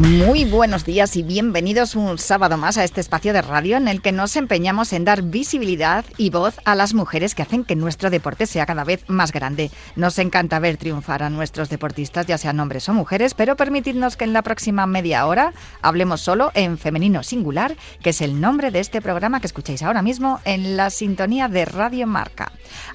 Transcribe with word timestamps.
Muy 0.00 0.46
buenos 0.46 0.86
días 0.86 1.14
y 1.16 1.22
bienvenidos 1.22 1.94
un 1.94 2.16
sábado 2.16 2.56
más 2.56 2.78
a 2.78 2.84
este 2.84 3.02
espacio 3.02 3.34
de 3.34 3.42
radio 3.42 3.76
en 3.76 3.86
el 3.86 4.00
que 4.00 4.12
nos 4.12 4.34
empeñamos 4.34 4.94
en 4.94 5.04
dar 5.04 5.20
visibilidad 5.20 6.06
y 6.16 6.30
voz 6.30 6.58
a 6.64 6.74
las 6.74 6.94
mujeres 6.94 7.34
que 7.34 7.42
hacen 7.42 7.64
que 7.64 7.76
nuestro 7.76 8.08
deporte 8.08 8.46
sea 8.46 8.64
cada 8.64 8.84
vez 8.84 9.04
más 9.08 9.30
grande. 9.30 9.70
Nos 9.96 10.18
encanta 10.18 10.58
ver 10.58 10.78
triunfar 10.78 11.22
a 11.22 11.28
nuestros 11.28 11.68
deportistas, 11.68 12.24
ya 12.24 12.38
sean 12.38 12.60
hombres 12.60 12.88
o 12.88 12.94
mujeres, 12.94 13.34
pero 13.34 13.56
permitidnos 13.56 14.16
que 14.16 14.24
en 14.24 14.32
la 14.32 14.40
próxima 14.40 14.86
media 14.86 15.26
hora 15.26 15.52
hablemos 15.82 16.22
solo 16.22 16.50
en 16.54 16.78
femenino 16.78 17.22
singular, 17.22 17.76
que 18.02 18.10
es 18.10 18.22
el 18.22 18.40
nombre 18.40 18.70
de 18.70 18.80
este 18.80 19.02
programa 19.02 19.40
que 19.40 19.48
escucháis 19.48 19.82
ahora 19.82 20.00
mismo 20.00 20.40
en 20.46 20.78
la 20.78 20.88
sintonía 20.88 21.48
de 21.48 21.66
Radio 21.66 22.06
Marca. 22.06 22.52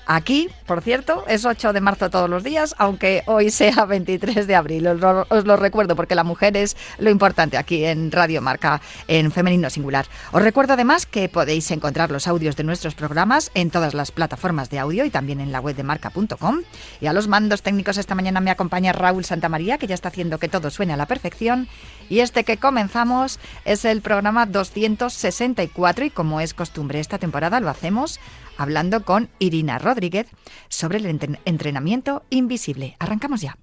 Aquí, 0.08 0.50
por 0.66 0.82
cierto, 0.82 1.24
es 1.28 1.46
8 1.46 1.72
de 1.72 1.82
marzo 1.82 2.10
todos 2.10 2.32
los 2.32 2.44
días, 2.44 2.74
aunque 2.80 3.22
hoy 3.28 3.52
sea 3.52 3.86
23 3.88 4.48
de 4.48 4.56
abril. 4.56 4.88
Os 4.88 5.00
lo, 5.00 5.28
os 5.30 5.46
lo 5.46 5.56
recuerdo 5.56 5.96
porque 5.96 6.16
la 6.16 6.24
mujer 6.24 6.58
es 6.58 6.76
lo 6.98 7.10
importante 7.10 7.58
aquí 7.58 7.86
en 7.86 8.12
Radio 8.12 8.42
Marca 8.42 8.82
en 9.08 9.32
femenino 9.32 9.70
singular. 9.70 10.06
Os 10.32 10.42
recuerdo 10.42 10.74
además 10.74 11.06
que 11.06 11.30
podéis 11.30 11.70
encontrar 11.72 12.12
los 12.12 12.28
audios 12.28 12.56
de 12.56 12.64
nuestros 12.64 12.96
programas 12.96 13.52
en 13.54 13.72
todas 13.72 13.94
las 13.94 14.12
plataformas 14.12 14.70
de 14.70 14.80
audio 14.80 15.06
y 15.06 15.10
también 15.10 15.40
en 15.40 15.52
la 15.52 15.60
web 15.60 15.76
de 15.76 15.84
marca.com. 15.84 16.62
Y 17.02 17.08
a 17.08 17.14
los 17.14 17.28
mandos 17.28 17.62
técnicos 17.62 17.98
esta 17.98 18.16
mañana 18.16 18.42
me 18.42 18.52
acompaña 18.52 18.94
Raúl 18.94 19.26
Santamaría, 19.26 19.78
que 19.78 19.88
ya 19.88 19.96
está 19.96 20.10
haciendo 20.10 20.40
que 20.40 20.50
todo 20.50 20.70
suene 20.70 20.94
a 20.94 20.98
la 20.98 21.06
perfección. 21.06 21.68
Y 22.10 22.20
este 22.20 22.44
que 22.44 22.58
comenzamos 22.58 23.40
es 23.66 23.86
el 23.86 24.02
programa 24.02 24.46
264 24.46 26.06
y 26.06 26.10
como 26.10 26.42
es 26.42 26.54
costumbre 26.54 27.00
esta 27.00 27.18
temporada 27.18 27.60
lo 27.60 27.70
hacemos 27.70 28.20
hablando 28.58 29.04
con 29.04 29.30
Irina 29.40 29.80
Rodríguez 29.80 30.28
sobre 30.70 31.00
el 31.00 31.06
entrenamiento 31.46 32.24
invisible. 32.30 32.96
Arrancamos 33.00 33.42
ya. 33.42 33.58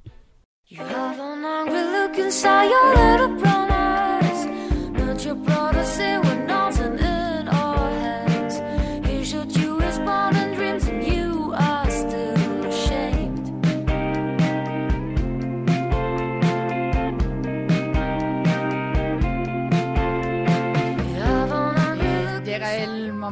hungry 1.64 1.84
look 1.96 2.18
inside 2.18 2.68
your 2.70 2.94
little 2.94 3.36
brown 3.41 3.70
eyes. 3.70 4.46
Not 4.98 5.24
your 5.24 5.34
brother, 5.36 5.84
say 5.84 6.19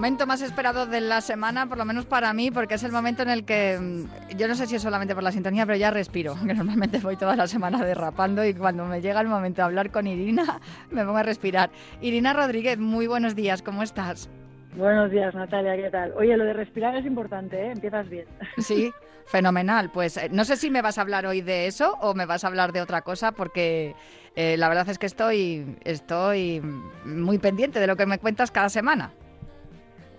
momento 0.00 0.26
más 0.26 0.40
esperado 0.40 0.86
de 0.86 1.02
la 1.02 1.20
semana, 1.20 1.66
por 1.66 1.76
lo 1.76 1.84
menos 1.84 2.06
para 2.06 2.32
mí, 2.32 2.50
porque 2.50 2.76
es 2.76 2.84
el 2.84 2.90
momento 2.90 3.20
en 3.22 3.28
el 3.28 3.44
que 3.44 3.78
mm, 3.78 4.34
yo 4.34 4.48
no 4.48 4.54
sé 4.54 4.66
si 4.66 4.76
es 4.76 4.80
solamente 4.80 5.14
por 5.14 5.22
la 5.22 5.30
sintonía, 5.30 5.66
pero 5.66 5.76
ya 5.76 5.90
respiro, 5.90 6.36
que 6.46 6.54
normalmente 6.54 7.00
voy 7.00 7.18
toda 7.18 7.36
la 7.36 7.46
semana 7.46 7.84
derrapando 7.84 8.42
y 8.42 8.54
cuando 8.54 8.86
me 8.86 9.02
llega 9.02 9.20
el 9.20 9.28
momento 9.28 9.60
de 9.60 9.66
hablar 9.66 9.90
con 9.90 10.06
Irina, 10.06 10.58
me 10.90 11.04
pongo 11.04 11.18
a 11.18 11.22
respirar. 11.22 11.68
Irina 12.00 12.32
Rodríguez, 12.32 12.78
muy 12.78 13.08
buenos 13.08 13.36
días, 13.36 13.60
¿cómo 13.60 13.82
estás? 13.82 14.30
Buenos 14.74 15.10
días, 15.10 15.34
Natalia, 15.34 15.76
¿qué 15.76 15.90
tal? 15.90 16.14
Oye, 16.16 16.34
lo 16.34 16.44
de 16.44 16.54
respirar 16.54 16.96
es 16.96 17.04
importante, 17.04 17.60
¿eh? 17.60 17.72
Empiezas 17.72 18.08
bien. 18.08 18.24
Sí, 18.56 18.90
fenomenal. 19.26 19.90
Pues 19.92 20.16
eh, 20.16 20.30
no 20.32 20.46
sé 20.46 20.56
si 20.56 20.70
me 20.70 20.80
vas 20.80 20.96
a 20.96 21.02
hablar 21.02 21.26
hoy 21.26 21.42
de 21.42 21.66
eso 21.66 21.98
o 22.00 22.14
me 22.14 22.24
vas 22.24 22.44
a 22.44 22.46
hablar 22.46 22.72
de 22.72 22.80
otra 22.80 23.02
cosa, 23.02 23.32
porque 23.32 23.94
eh, 24.34 24.56
la 24.56 24.70
verdad 24.70 24.88
es 24.88 24.98
que 24.98 25.04
estoy, 25.04 25.76
estoy 25.84 26.62
muy 27.04 27.36
pendiente 27.36 27.80
de 27.80 27.86
lo 27.86 27.96
que 27.96 28.06
me 28.06 28.18
cuentas 28.18 28.50
cada 28.50 28.70
semana. 28.70 29.12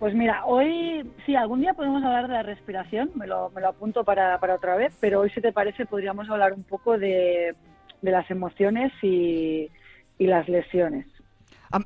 Pues 0.01 0.15
mira, 0.15 0.45
hoy 0.47 1.07
sí, 1.27 1.35
algún 1.35 1.61
día 1.61 1.75
podemos 1.75 2.03
hablar 2.03 2.27
de 2.27 2.33
la 2.33 2.41
respiración, 2.41 3.11
me 3.13 3.27
lo, 3.27 3.51
me 3.51 3.61
lo 3.61 3.67
apunto 3.67 4.03
para, 4.03 4.39
para, 4.39 4.55
otra 4.55 4.75
vez, 4.75 4.91
pero 4.99 5.19
hoy 5.19 5.29
si 5.29 5.41
te 5.41 5.53
parece 5.53 5.85
podríamos 5.85 6.27
hablar 6.27 6.53
un 6.53 6.63
poco 6.63 6.97
de, 6.97 7.53
de 8.01 8.11
las 8.11 8.31
emociones 8.31 8.91
y, 9.03 9.69
y, 10.17 10.25
las 10.25 10.49
lesiones. 10.49 11.05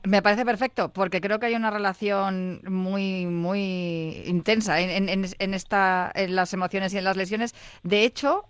Me 0.03 0.21
parece 0.21 0.45
perfecto, 0.45 0.93
porque 0.93 1.19
creo 1.19 1.39
que 1.39 1.47
hay 1.47 1.55
una 1.55 1.71
relación 1.71 2.61
muy, 2.65 3.25
muy 3.25 4.23
intensa 4.25 4.79
en, 4.79 5.09
en, 5.09 5.25
en, 5.37 5.53
esta, 5.53 6.09
en 6.15 6.37
las 6.37 6.53
emociones 6.53 6.93
y 6.93 6.97
en 6.99 7.03
las 7.03 7.17
lesiones. 7.17 7.53
De 7.83 8.05
hecho, 8.05 8.45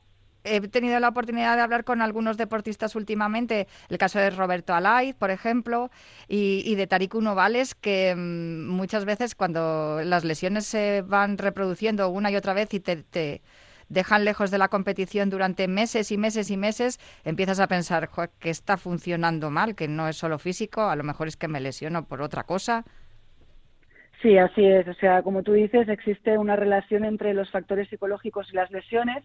he 0.46 0.62
tenido 0.68 1.00
la 1.00 1.10
oportunidad 1.10 1.56
de 1.56 1.62
hablar 1.62 1.84
con 1.84 2.02
algunos 2.02 2.38
deportistas 2.38 2.96
últimamente, 2.96 3.68
el 3.90 3.98
caso 3.98 4.20
de 4.20 4.30
Roberto 4.30 4.74
Alaiz, 4.74 5.16
por 5.16 5.32
ejemplo, 5.32 5.90
y, 6.28 6.76
de 6.76 6.88
Tariq 6.88 7.16
Novales, 7.16 7.76
que 7.76 8.14
mmm, 8.16 8.68
muchas 8.68 9.06
veces 9.06 9.36
cuando 9.36 10.02
las 10.04 10.24
lesiones 10.24 10.66
se 10.66 11.02
van 11.02 11.38
reproduciendo 11.38 12.10
una 12.10 12.32
y 12.32 12.36
otra 12.36 12.54
vez 12.54 12.74
y 12.74 12.80
te, 12.80 12.98
te 12.98 13.42
dejan 13.90 14.26
lejos 14.26 14.52
de 14.52 14.58
la 14.58 14.68
competición 14.68 15.30
durante 15.30 15.68
meses 15.68 16.12
y 16.12 16.18
meses 16.18 16.50
y 16.50 16.58
meses, 16.58 17.00
empiezas 17.24 17.60
a 17.60 17.68
pensar 17.68 18.10
que 18.40 18.50
está 18.50 18.78
funcionando 18.78 19.50
mal, 19.50 19.76
que 19.76 19.88
no 19.88 20.08
es 20.08 20.18
solo 20.18 20.40
físico, 20.40 20.82
a 20.82 20.96
lo 20.96 21.04
mejor 21.04 21.28
es 21.28 21.38
que 21.38 21.48
me 21.48 21.60
lesiono 21.60 22.06
por 22.06 22.22
otra 22.22 22.44
cosa. 22.44 22.84
Sí, 24.22 24.38
así 24.38 24.66
es. 24.66 24.88
O 24.88 24.94
sea, 24.96 25.22
como 25.22 25.44
tú 25.44 25.54
dices, 25.54 25.88
existe 25.88 26.38
una 26.38 26.56
relación 26.56 27.06
entre 27.06 27.34
los 27.34 27.52
factores 27.52 27.90
psicológicos 27.90 28.48
y 28.52 28.56
las 28.56 28.72
lesiones 28.72 29.24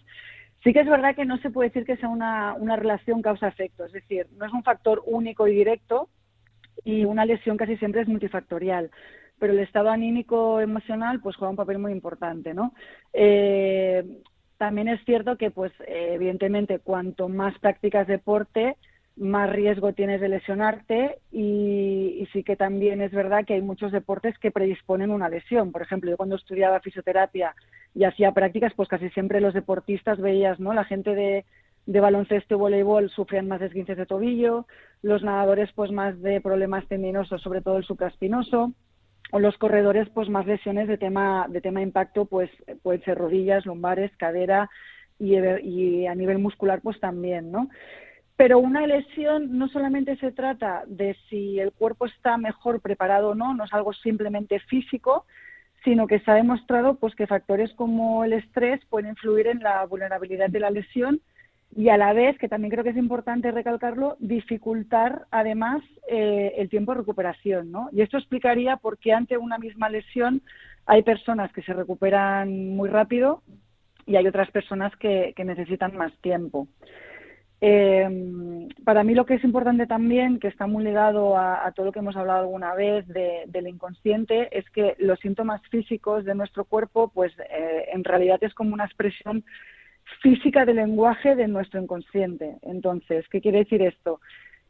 Sí 0.62 0.72
que 0.72 0.80
es 0.80 0.88
verdad 0.88 1.14
que 1.14 1.24
no 1.24 1.38
se 1.38 1.50
puede 1.50 1.70
decir 1.70 1.86
que 1.86 1.96
sea 1.96 2.08
una, 2.08 2.54
una 2.54 2.76
relación 2.76 3.22
causa-efecto, 3.22 3.86
es 3.86 3.92
decir, 3.92 4.26
no 4.36 4.44
es 4.44 4.52
un 4.52 4.62
factor 4.62 5.02
único 5.06 5.48
y 5.48 5.54
directo 5.54 6.08
y 6.84 7.04
una 7.04 7.24
lesión 7.24 7.56
casi 7.56 7.76
siempre 7.78 8.02
es 8.02 8.08
multifactorial, 8.08 8.90
pero 9.38 9.54
el 9.54 9.58
estado 9.60 9.90
anímico 9.90 10.60
emocional 10.60 11.20
pues 11.20 11.36
juega 11.36 11.50
un 11.50 11.56
papel 11.56 11.78
muy 11.78 11.92
importante, 11.92 12.52
¿no? 12.52 12.74
Eh, 13.12 14.04
también 14.58 14.88
es 14.88 15.02
cierto 15.06 15.38
que 15.38 15.50
pues 15.50 15.72
evidentemente 15.86 16.78
cuanto 16.78 17.30
más 17.30 17.58
practicas 17.58 18.06
deporte, 18.06 18.76
más 19.16 19.50
riesgo 19.50 19.94
tienes 19.94 20.20
de 20.20 20.28
lesionarte 20.28 21.18
y, 21.32 22.18
y, 22.20 22.26
sí 22.32 22.42
que 22.42 22.56
también 22.56 23.00
es 23.00 23.12
verdad 23.12 23.44
que 23.46 23.54
hay 23.54 23.62
muchos 23.62 23.92
deportes 23.92 24.38
que 24.38 24.50
predisponen 24.50 25.10
una 25.10 25.28
lesión. 25.28 25.72
Por 25.72 25.82
ejemplo, 25.82 26.10
yo 26.10 26.16
cuando 26.16 26.36
estudiaba 26.36 26.80
fisioterapia 26.80 27.54
y 27.94 28.04
hacía 28.04 28.32
prácticas, 28.32 28.72
pues 28.74 28.88
casi 28.88 29.08
siempre 29.10 29.40
los 29.40 29.54
deportistas 29.54 30.20
veías, 30.20 30.60
¿no? 30.60 30.72
La 30.72 30.84
gente 30.84 31.14
de, 31.14 31.44
baloncesto 32.00 32.54
y 32.54 32.58
voleibol 32.58 33.10
sufrían 33.10 33.48
más 33.48 33.60
esguinces 33.62 33.96
de 33.96 34.06
tobillo, 34.06 34.66
los 35.02 35.22
nadadores 35.22 35.70
pues 35.74 35.90
más 35.90 36.20
de 36.22 36.40
problemas 36.40 36.86
tendinosos, 36.86 37.42
sobre 37.42 37.62
todo 37.62 37.78
el 37.78 37.84
supraespinoso, 37.84 38.72
o 39.32 39.38
los 39.38 39.56
corredores 39.58 40.08
pues 40.10 40.28
más 40.28 40.46
lesiones 40.46 40.88
de 40.88 40.98
tema 40.98 41.46
de 41.48 41.60
tema 41.60 41.82
impacto, 41.82 42.26
pues 42.26 42.50
pueden 42.82 43.02
ser 43.02 43.18
rodillas, 43.18 43.66
lumbares, 43.66 44.16
cadera 44.16 44.70
y, 45.18 45.36
y 45.36 46.06
a 46.06 46.14
nivel 46.14 46.38
muscular 46.38 46.80
pues 46.82 47.00
también, 47.00 47.50
¿no? 47.50 47.68
Pero 48.36 48.58
una 48.58 48.86
lesión 48.86 49.58
no 49.58 49.68
solamente 49.68 50.16
se 50.16 50.32
trata 50.32 50.84
de 50.86 51.14
si 51.28 51.60
el 51.60 51.72
cuerpo 51.72 52.06
está 52.06 52.38
mejor 52.38 52.80
preparado 52.80 53.30
o 53.30 53.34
no, 53.34 53.52
no 53.52 53.64
es 53.64 53.72
algo 53.74 53.92
simplemente 53.92 54.60
físico, 54.60 55.26
sino 55.84 56.06
que 56.06 56.20
se 56.20 56.30
ha 56.30 56.34
demostrado 56.34 56.94
pues 56.94 57.14
que 57.14 57.26
factores 57.26 57.72
como 57.74 58.24
el 58.24 58.32
estrés 58.32 58.84
pueden 58.86 59.10
influir 59.10 59.46
en 59.46 59.60
la 59.60 59.84
vulnerabilidad 59.86 60.50
de 60.50 60.60
la 60.60 60.70
lesión 60.70 61.20
y 61.74 61.88
a 61.88 61.96
la 61.96 62.12
vez, 62.12 62.36
que 62.38 62.48
también 62.48 62.70
creo 62.72 62.82
que 62.82 62.90
es 62.90 62.96
importante 62.96 63.52
recalcarlo, 63.52 64.16
dificultar 64.18 65.26
además 65.30 65.82
eh, 66.08 66.54
el 66.56 66.68
tiempo 66.68 66.92
de 66.92 66.98
recuperación, 66.98 67.70
¿no? 67.70 67.88
Y 67.92 68.02
esto 68.02 68.18
explicaría 68.18 68.76
por 68.76 68.98
qué 68.98 69.12
ante 69.12 69.38
una 69.38 69.56
misma 69.56 69.88
lesión 69.88 70.42
hay 70.86 71.02
personas 71.02 71.52
que 71.52 71.62
se 71.62 71.72
recuperan 71.72 72.74
muy 72.74 72.88
rápido 72.88 73.42
y 74.04 74.16
hay 74.16 74.26
otras 74.26 74.50
personas 74.50 74.94
que, 74.96 75.32
que 75.36 75.44
necesitan 75.44 75.96
más 75.96 76.12
tiempo. 76.20 76.66
Eh, 77.62 78.68
para 78.84 79.04
mí 79.04 79.14
lo 79.14 79.26
que 79.26 79.34
es 79.34 79.44
importante 79.44 79.86
también, 79.86 80.38
que 80.38 80.48
está 80.48 80.66
muy 80.66 80.82
ligado 80.82 81.36
a, 81.36 81.66
a 81.66 81.72
todo 81.72 81.86
lo 81.86 81.92
que 81.92 81.98
hemos 81.98 82.16
hablado 82.16 82.40
alguna 82.40 82.74
vez 82.74 83.06
de, 83.08 83.44
del 83.48 83.68
inconsciente, 83.68 84.56
es 84.56 84.68
que 84.70 84.96
los 84.98 85.20
síntomas 85.20 85.60
físicos 85.68 86.24
de 86.24 86.34
nuestro 86.34 86.64
cuerpo, 86.64 87.10
pues 87.12 87.32
eh, 87.38 87.88
en 87.92 88.04
realidad 88.04 88.38
es 88.42 88.54
como 88.54 88.72
una 88.72 88.86
expresión 88.86 89.44
física 90.22 90.64
del 90.64 90.76
lenguaje 90.76 91.36
de 91.36 91.48
nuestro 91.48 91.80
inconsciente. 91.80 92.56
Entonces, 92.62 93.28
¿qué 93.28 93.40
quiere 93.40 93.58
decir 93.58 93.82
esto? 93.82 94.20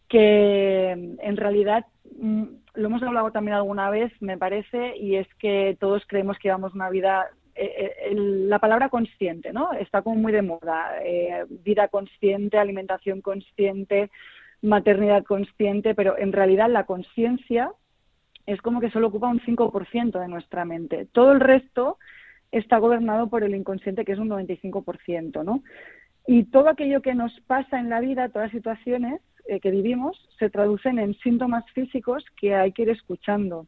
Que 0.08 0.90
en 0.90 1.36
realidad 1.36 1.86
mm, 2.18 2.44
lo 2.74 2.86
hemos 2.86 3.02
hablado 3.02 3.30
también 3.30 3.56
alguna 3.56 3.90
vez, 3.90 4.12
me 4.20 4.36
parece, 4.36 4.96
y 4.96 5.16
es 5.16 5.28
que 5.38 5.76
todos 5.78 6.02
creemos 6.06 6.38
que 6.38 6.48
llevamos 6.48 6.74
una 6.74 6.90
vida 6.90 7.28
el, 7.60 8.48
la 8.48 8.58
palabra 8.58 8.88
consciente, 8.88 9.52
¿no? 9.52 9.72
Está 9.72 10.02
como 10.02 10.16
muy 10.16 10.32
de 10.32 10.42
moda. 10.42 10.98
Eh, 11.04 11.44
vida 11.48 11.88
consciente, 11.88 12.58
alimentación 12.58 13.20
consciente, 13.20 14.10
maternidad 14.62 15.24
consciente, 15.24 15.94
pero 15.94 16.18
en 16.18 16.32
realidad 16.32 16.70
la 16.70 16.84
conciencia 16.84 17.72
es 18.46 18.60
como 18.62 18.80
que 18.80 18.90
solo 18.90 19.08
ocupa 19.08 19.28
un 19.28 19.40
5% 19.40 20.18
de 20.18 20.28
nuestra 20.28 20.64
mente. 20.64 21.06
Todo 21.12 21.32
el 21.32 21.40
resto 21.40 21.98
está 22.50 22.78
gobernado 22.78 23.28
por 23.28 23.44
el 23.44 23.54
inconsciente, 23.54 24.04
que 24.04 24.12
es 24.12 24.18
un 24.18 24.28
95%, 24.30 25.44
¿no? 25.44 25.62
Y 26.26 26.44
todo 26.44 26.68
aquello 26.68 27.02
que 27.02 27.14
nos 27.14 27.38
pasa 27.46 27.78
en 27.78 27.90
la 27.90 28.00
vida, 28.00 28.28
todas 28.28 28.46
las 28.46 28.52
situaciones 28.52 29.20
eh, 29.46 29.60
que 29.60 29.70
vivimos, 29.70 30.28
se 30.38 30.50
traducen 30.50 30.98
en 30.98 31.14
síntomas 31.18 31.64
físicos 31.72 32.24
que 32.40 32.54
hay 32.54 32.72
que 32.72 32.82
ir 32.82 32.90
escuchando. 32.90 33.66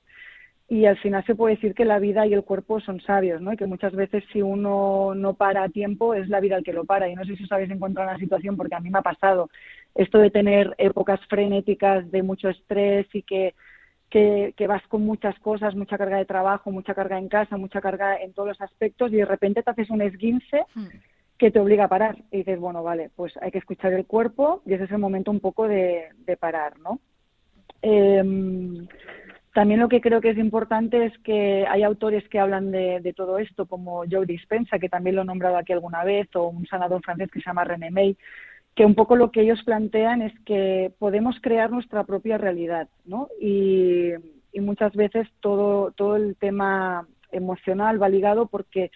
Y 0.72 0.86
al 0.86 0.96
final 0.96 1.22
se 1.26 1.34
puede 1.34 1.56
decir 1.56 1.74
que 1.74 1.84
la 1.84 1.98
vida 1.98 2.26
y 2.26 2.32
el 2.32 2.44
cuerpo 2.44 2.80
son 2.80 2.98
sabios, 3.02 3.42
¿no? 3.42 3.52
Y 3.52 3.58
que 3.58 3.66
muchas 3.66 3.92
veces 3.92 4.24
si 4.32 4.40
uno 4.40 5.14
no 5.14 5.34
para 5.34 5.64
a 5.64 5.68
tiempo 5.68 6.14
es 6.14 6.30
la 6.30 6.40
vida 6.40 6.56
el 6.56 6.64
que 6.64 6.72
lo 6.72 6.86
para. 6.86 7.10
Y 7.10 7.14
no 7.14 7.26
sé 7.26 7.36
si 7.36 7.44
os 7.44 7.52
habéis 7.52 7.70
encontrado 7.70 8.08
en 8.08 8.14
la 8.14 8.18
situación 8.18 8.56
porque 8.56 8.74
a 8.74 8.80
mí 8.80 8.88
me 8.88 9.00
ha 9.00 9.02
pasado 9.02 9.50
esto 9.94 10.16
de 10.16 10.30
tener 10.30 10.74
épocas 10.78 11.20
frenéticas 11.28 12.10
de 12.10 12.22
mucho 12.22 12.48
estrés 12.48 13.06
y 13.12 13.20
que 13.20 13.52
que, 14.08 14.66
vas 14.66 14.82
con 14.88 15.04
muchas 15.04 15.38
cosas, 15.40 15.74
mucha 15.74 15.98
carga 15.98 16.16
de 16.16 16.24
trabajo, 16.24 16.70
mucha 16.70 16.94
carga 16.94 17.18
en 17.18 17.28
casa, 17.28 17.58
mucha 17.58 17.82
carga 17.82 18.16
en 18.16 18.32
todos 18.32 18.48
los 18.48 18.60
aspectos 18.62 19.12
y 19.12 19.16
de 19.16 19.24
repente 19.24 19.62
te 19.62 19.70
haces 19.70 19.90
un 19.90 20.02
esguince 20.02 20.64
hmm. 20.74 20.86
que 21.38 21.50
te 21.50 21.60
obliga 21.60 21.84
a 21.84 21.88
parar 21.88 22.16
y 22.30 22.38
dices, 22.38 22.58
bueno, 22.58 22.82
vale, 22.82 23.10
pues 23.14 23.34
hay 23.42 23.50
que 23.50 23.58
escuchar 23.58 23.92
el 23.92 24.06
cuerpo 24.06 24.62
y 24.66 24.74
ese 24.74 24.84
es 24.84 24.90
el 24.90 24.98
momento 24.98 25.30
un 25.30 25.40
poco 25.40 25.66
de, 25.66 26.08
parar, 26.38 26.78
¿no? 26.78 26.98
Em, 27.80 28.86
también 29.52 29.80
lo 29.80 29.88
que 29.88 30.00
creo 30.00 30.20
que 30.20 30.30
es 30.30 30.38
importante 30.38 31.04
es 31.04 31.18
que 31.18 31.66
hay 31.68 31.82
autores 31.82 32.26
que 32.28 32.38
hablan 32.38 32.70
de, 32.70 33.12
todo 33.14 33.38
esto, 33.38 33.66
como 33.66 34.04
Joe 34.10 34.24
Dispensa, 34.24 34.78
que 34.78 34.88
también 34.88 35.16
lo 35.16 35.22
he 35.22 35.24
nombrado 35.26 35.58
aquí 35.58 35.72
alguna 35.72 36.04
vez, 36.04 36.28
o 36.34 36.48
un 36.48 36.66
sanador 36.66 37.02
francés 37.02 37.30
que 37.30 37.40
se 37.40 37.46
llama 37.46 37.64
René 37.64 37.90
May, 37.90 38.16
que 38.74 38.86
un 38.86 38.94
poco 38.94 39.14
lo 39.14 39.30
que 39.30 39.42
ellos 39.42 39.62
plantean 39.64 40.22
es 40.22 40.32
que 40.46 40.92
podemos 40.98 41.36
crear 41.42 41.70
nuestra 41.70 42.04
propia 42.04 42.38
realidad, 42.38 42.88
¿no? 43.04 43.28
Y, 43.40 44.12
muchas 44.60 44.92
veces 44.94 45.26
todo, 45.40 45.92
todo 45.92 46.16
el 46.16 46.36
tema 46.36 47.06
emocional 47.30 48.00
va 48.00 48.08
ligado 48.08 48.46
porque 48.46 48.90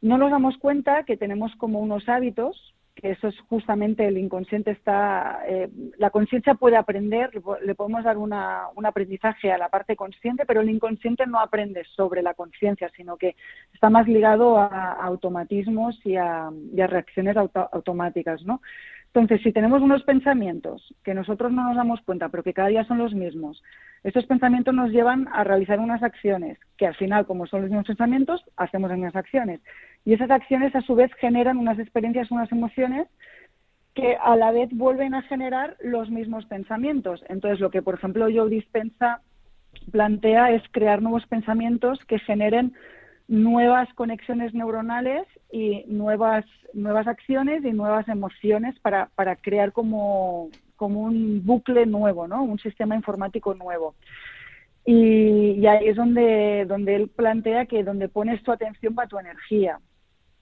no 0.00 0.18
nos 0.18 0.30
damos 0.30 0.56
cuenta 0.58 1.04
que 1.04 1.16
tenemos 1.16 1.54
como 1.56 1.78
unos 1.80 2.08
hábitos, 2.08 2.74
eso 3.02 3.28
es 3.28 3.38
justamente 3.48 4.06
el 4.06 4.18
inconsciente 4.18 4.70
está, 4.70 5.40
eh, 5.46 5.68
la 5.98 6.10
conciencia 6.10 6.54
puede 6.54 6.76
aprender, 6.76 7.30
le 7.64 7.74
podemos 7.74 8.04
dar 8.04 8.18
una, 8.18 8.68
un 8.74 8.86
aprendizaje 8.86 9.52
a 9.52 9.58
la 9.58 9.68
parte 9.68 9.96
consciente, 9.96 10.44
pero 10.46 10.60
el 10.60 10.70
inconsciente 10.70 11.26
no 11.26 11.38
aprende 11.38 11.84
sobre 11.96 12.22
la 12.22 12.34
conciencia, 12.34 12.90
sino 12.96 13.16
que 13.16 13.36
está 13.72 13.90
más 13.90 14.06
ligado 14.08 14.58
a, 14.58 14.92
automatismos 14.92 15.98
y 16.04 16.16
a, 16.16 16.50
reacciones 16.74 17.36
automáticas, 17.36 18.42
¿no? 18.44 18.60
Entonces, 19.06 19.40
si 19.42 19.52
tenemos 19.52 19.82
unos 19.82 20.02
pensamientos 20.02 20.94
que 21.02 21.14
nosotros 21.14 21.50
no 21.50 21.64
nos 21.64 21.76
damos 21.76 22.00
cuenta, 22.02 22.28
pero 22.28 22.42
que 22.42 22.52
cada 22.52 22.68
día 22.68 22.84
son 22.84 22.98
los 22.98 23.14
mismos, 23.14 23.62
estos 24.04 24.26
pensamientos 24.26 24.74
nos 24.74 24.90
llevan 24.90 25.28
a 25.32 25.44
realizar 25.44 25.80
unas 25.80 26.02
acciones, 26.02 26.58
que 26.76 26.86
al 26.86 26.94
final, 26.94 27.26
como 27.26 27.46
son 27.46 27.62
los 27.62 27.70
mismos 27.70 27.86
pensamientos, 27.86 28.44
hacemos 28.56 28.90
unas 28.90 29.16
acciones. 29.16 29.60
Y 30.04 30.14
esas 30.14 30.30
acciones, 30.30 30.74
a 30.74 30.80
su 30.82 30.94
vez, 30.94 31.12
generan 31.14 31.58
unas 31.58 31.78
experiencias, 31.78 32.30
unas 32.30 32.50
emociones 32.52 33.08
que 33.94 34.16
a 34.16 34.36
la 34.36 34.52
vez 34.52 34.70
vuelven 34.72 35.14
a 35.14 35.22
generar 35.22 35.76
los 35.80 36.08
mismos 36.10 36.46
pensamientos. 36.46 37.24
Entonces, 37.28 37.58
lo 37.58 37.70
que, 37.70 37.82
por 37.82 37.94
ejemplo, 37.94 38.28
yo 38.28 38.48
Dispensa 38.48 39.22
plantea 39.90 40.52
es 40.52 40.62
crear 40.70 41.02
nuevos 41.02 41.26
pensamientos 41.26 41.98
que 42.06 42.18
generen 42.20 42.74
nuevas 43.26 43.92
conexiones 43.94 44.54
neuronales 44.54 45.26
y 45.50 45.84
nuevas, 45.88 46.44
nuevas 46.72 47.06
acciones 47.06 47.64
y 47.64 47.72
nuevas 47.72 48.08
emociones 48.08 48.78
para, 48.80 49.10
para 49.14 49.36
crear 49.36 49.72
como, 49.72 50.48
como 50.78 51.00
un 51.02 51.44
bucle 51.44 51.84
nuevo, 51.84 52.26
¿no? 52.28 52.42
un 52.42 52.58
sistema 52.58 52.94
informático 52.94 53.52
nuevo. 53.54 53.94
Y, 54.86 55.66
ahí 55.66 55.88
es 55.88 55.96
donde, 55.96 56.64
donde 56.66 56.94
él 56.94 57.08
plantea 57.08 57.66
que 57.66 57.84
donde 57.84 58.08
pones 58.08 58.42
tu 58.42 58.52
atención 58.52 58.94
va 58.98 59.06
tu 59.06 59.18
energía. 59.18 59.80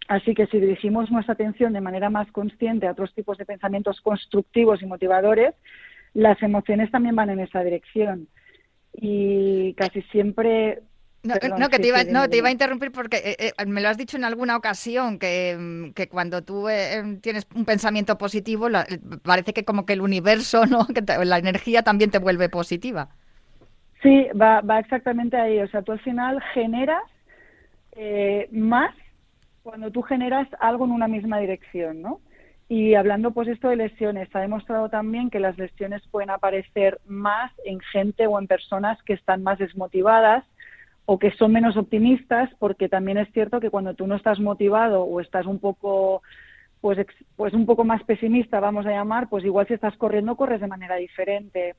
Así 0.06 0.34
que 0.34 0.46
si 0.46 0.60
dirigimos 0.60 1.10
nuestra 1.10 1.34
atención 1.34 1.72
de 1.72 1.80
manera 1.80 2.10
más 2.10 2.30
consciente 2.30 2.86
a 2.86 2.92
otros 2.92 3.12
tipos 3.12 3.38
de 3.38 3.46
pensamientos 3.46 4.00
constructivos 4.02 4.82
y 4.82 4.86
motivadores, 4.86 5.54
las 6.14 6.40
emociones 6.42 6.90
también 6.92 7.16
van 7.16 7.30
en 7.30 7.40
esa 7.40 7.64
dirección. 7.64 8.28
Y 8.92 9.74
casi 9.74 10.02
siempre 10.02 10.82
no, 11.26 11.68
que 11.68 11.78
te 11.78 11.88
iba, 11.88 12.04
no, 12.04 12.28
te 12.28 12.38
iba 12.38 12.48
a 12.48 12.52
interrumpir 12.52 12.92
porque 12.92 13.16
eh, 13.16 13.52
eh, 13.58 13.66
me 13.66 13.80
lo 13.80 13.88
has 13.88 13.96
dicho 13.96 14.16
en 14.16 14.24
alguna 14.24 14.56
ocasión 14.56 15.18
que, 15.18 15.56
mm, 15.58 15.92
que 15.92 16.08
cuando 16.08 16.42
tú 16.42 16.68
eh, 16.68 17.18
tienes 17.20 17.46
un 17.54 17.64
pensamiento 17.64 18.18
positivo 18.18 18.68
parece 19.22 19.52
que 19.52 19.64
como 19.64 19.86
que 19.86 19.92
el 19.92 20.00
universo, 20.00 20.66
¿no? 20.66 20.86
que 20.86 21.02
la 21.24 21.38
energía 21.38 21.82
también 21.82 22.10
te 22.10 22.18
vuelve 22.18 22.48
positiva. 22.48 23.08
Sí, 24.02 24.26
va, 24.40 24.60
va 24.60 24.78
exactamente 24.78 25.36
ahí. 25.36 25.60
O 25.60 25.68
sea, 25.68 25.82
tú 25.82 25.92
al 25.92 26.00
final 26.00 26.42
generas 26.54 27.02
más 28.52 28.94
cuando 29.62 29.90
tú 29.90 30.02
generas 30.02 30.46
algo 30.60 30.84
en 30.84 30.92
una 30.92 31.08
misma 31.08 31.38
dirección, 31.38 32.02
¿no? 32.02 32.20
Y 32.68 32.94
hablando 32.94 33.30
pues 33.30 33.48
esto 33.48 33.68
de 33.68 33.76
lesiones, 33.76 34.28
ha 34.34 34.40
demostrado 34.40 34.88
también 34.88 35.30
que 35.30 35.38
las 35.38 35.56
lesiones 35.56 36.02
pueden 36.10 36.30
aparecer 36.30 37.00
más 37.06 37.52
en 37.64 37.80
gente 37.80 38.26
o 38.26 38.38
en 38.40 38.48
personas 38.48 39.00
que 39.04 39.12
están 39.12 39.42
más 39.44 39.58
desmotivadas, 39.58 40.44
o 41.06 41.18
que 41.18 41.30
son 41.32 41.52
menos 41.52 41.76
optimistas, 41.76 42.50
porque 42.58 42.88
también 42.88 43.18
es 43.18 43.32
cierto 43.32 43.60
que 43.60 43.70
cuando 43.70 43.94
tú 43.94 44.06
no 44.06 44.16
estás 44.16 44.40
motivado 44.40 45.02
o 45.02 45.20
estás 45.20 45.46
un 45.46 45.60
poco 45.60 46.22
pues, 46.80 47.04
pues 47.36 47.54
un 47.54 47.66
poco 47.66 47.84
más 47.84 48.02
pesimista, 48.04 48.60
vamos 48.60 48.86
a 48.86 48.90
llamar, 48.90 49.28
pues 49.28 49.44
igual 49.44 49.66
si 49.66 49.74
estás 49.74 49.96
corriendo 49.96 50.36
corres 50.36 50.60
de 50.60 50.66
manera 50.66 50.96
diferente. 50.96 51.74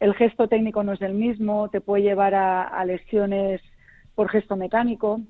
El 0.00 0.14
gesto 0.14 0.48
técnico 0.48 0.82
no 0.82 0.92
es 0.92 1.02
el 1.02 1.14
mismo, 1.14 1.68
te 1.70 1.80
puede 1.80 2.02
llevar 2.02 2.34
a, 2.34 2.84
lesiones 2.84 3.60
por 4.14 4.30
gesto 4.30 4.56
mecánico. 4.56 5.20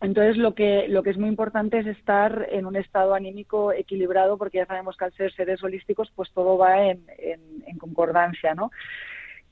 Entonces 0.00 0.36
lo 0.36 0.54
que 0.54 0.88
lo 0.88 1.02
que 1.02 1.10
es 1.10 1.16
muy 1.16 1.28
importante 1.28 1.78
es 1.78 1.86
estar 1.86 2.48
en 2.50 2.66
un 2.66 2.76
estado 2.76 3.14
anímico 3.14 3.72
equilibrado, 3.72 4.36
porque 4.36 4.58
ya 4.58 4.66
sabemos 4.66 4.96
que 4.96 5.06
al 5.06 5.12
ser 5.14 5.32
seres 5.32 5.62
holísticos, 5.62 6.12
pues 6.14 6.30
todo 6.32 6.58
va 6.58 6.86
en, 6.86 7.00
concordancia, 7.78 8.54
¿no? 8.54 8.70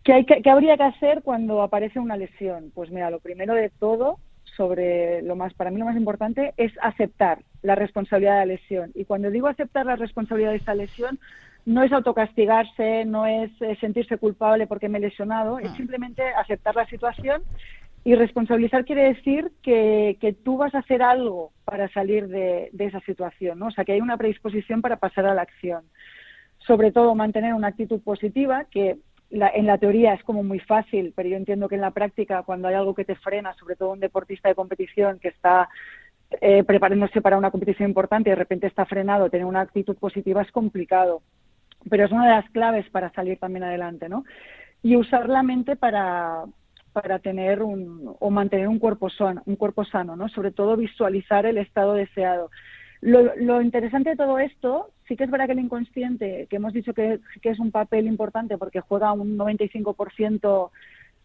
¿Qué, 0.04 0.12
hay 0.12 0.24
¿Qué 0.24 0.50
habría 0.50 0.76
que 0.76 0.82
hacer 0.82 1.22
cuando 1.22 1.62
aparece 1.62 1.98
una 1.98 2.16
lesión? 2.16 2.70
Pues 2.74 2.90
mira, 2.90 3.10
lo 3.10 3.20
primero 3.20 3.54
de 3.54 3.70
todo, 3.70 4.18
sobre 4.56 5.22
lo 5.22 5.34
más, 5.34 5.54
para 5.54 5.70
mí 5.70 5.78
lo 5.78 5.86
más 5.86 5.96
importante, 5.96 6.52
es 6.58 6.72
aceptar 6.82 7.38
la 7.62 7.74
responsabilidad 7.74 8.34
de 8.34 8.46
la 8.46 8.54
lesión. 8.54 8.92
Y 8.94 9.06
cuando 9.06 9.30
digo 9.30 9.48
aceptar 9.48 9.86
la 9.86 9.96
responsabilidad 9.96 10.50
de 10.50 10.58
esta 10.58 10.74
lesión, 10.74 11.18
no 11.64 11.82
es 11.82 11.92
autocastigarse, 11.92 13.06
no 13.06 13.26
es 13.26 13.50
eh, 13.62 13.76
sentirse 13.80 14.18
culpable 14.18 14.66
porque 14.66 14.90
me 14.90 14.98
he 14.98 15.00
lesionado, 15.00 15.58
es 15.58 15.70
ah. 15.70 15.76
simplemente 15.76 16.22
aceptar 16.22 16.76
la 16.76 16.86
situación 16.86 17.42
y 18.04 18.14
responsabilizar 18.14 18.84
quiere 18.84 19.14
decir 19.14 19.50
que, 19.62 20.18
que, 20.20 20.34
tú 20.34 20.58
vas 20.58 20.74
a 20.74 20.80
hacer 20.80 21.02
algo 21.02 21.52
para 21.64 21.88
salir 21.88 22.28
de, 22.28 22.68
de, 22.72 22.84
esa 22.84 23.00
situación, 23.00 23.58
¿no? 23.58 23.68
O 23.68 23.70
sea, 23.70 23.86
que 23.86 23.92
hay 23.92 24.02
una 24.02 24.18
predisposición 24.18 24.82
para 24.82 24.96
pasar 24.96 25.24
a 25.24 25.32
la 25.32 25.40
acción. 25.40 25.84
Sobre 26.58 26.92
todo, 26.92 27.14
mantener 27.14 27.54
una 27.54 27.68
actitud 27.68 28.02
positiva, 28.02 28.66
que 28.70 28.98
en 29.34 29.66
la 29.66 29.78
teoría 29.78 30.14
es 30.14 30.22
como 30.22 30.42
muy 30.42 30.60
fácil, 30.60 31.12
pero 31.14 31.28
yo 31.28 31.36
entiendo 31.36 31.68
que 31.68 31.74
en 31.74 31.80
la 31.80 31.90
práctica, 31.90 32.42
cuando 32.42 32.68
hay 32.68 32.74
algo 32.74 32.94
que 32.94 33.04
te 33.04 33.16
frena, 33.16 33.54
sobre 33.54 33.76
todo 33.76 33.92
un 33.92 34.00
deportista 34.00 34.48
de 34.48 34.54
competición 34.54 35.18
que 35.18 35.28
está 35.28 35.68
eh, 36.40 36.64
preparándose 36.64 37.20
para 37.20 37.36
una 37.36 37.50
competición 37.50 37.88
importante 37.88 38.30
y 38.30 38.32
de 38.32 38.36
repente 38.36 38.66
está 38.66 38.86
frenado, 38.86 39.30
tener 39.30 39.46
una 39.46 39.60
actitud 39.60 39.96
positiva 39.96 40.42
es 40.42 40.50
complicado. 40.52 41.22
Pero 41.90 42.04
es 42.04 42.12
una 42.12 42.26
de 42.26 42.32
las 42.32 42.50
claves 42.50 42.88
para 42.90 43.10
salir 43.12 43.38
también 43.38 43.64
adelante, 43.64 44.08
¿no? 44.08 44.24
Y 44.82 44.96
usar 44.96 45.28
la 45.28 45.42
mente 45.42 45.76
para, 45.76 46.44
para 46.92 47.18
tener 47.18 47.62
un, 47.62 48.14
o 48.18 48.30
mantener 48.30 48.68
un 48.68 48.78
cuerpo 48.78 49.10
sano, 49.10 49.42
un 49.46 49.56
cuerpo 49.56 49.84
sano, 49.84 50.16
¿no? 50.16 50.28
Sobre 50.28 50.50
todo 50.50 50.76
visualizar 50.76 51.44
el 51.44 51.58
estado 51.58 51.94
deseado. 51.94 52.50
Lo, 53.04 53.60
interesante 53.60 54.08
de 54.08 54.16
todo 54.16 54.38
esto, 54.38 54.88
sí 55.06 55.14
que 55.14 55.24
es 55.24 55.30
verdad 55.30 55.44
que 55.44 55.52
el 55.52 55.58
inconsciente, 55.58 56.46
que 56.48 56.56
hemos 56.56 56.72
dicho 56.72 56.94
que, 56.94 57.20
es 57.42 57.58
un 57.58 57.70
papel 57.70 58.06
importante 58.06 58.56
porque 58.56 58.80
juega 58.80 59.12
un 59.12 59.36
95% 59.36 60.70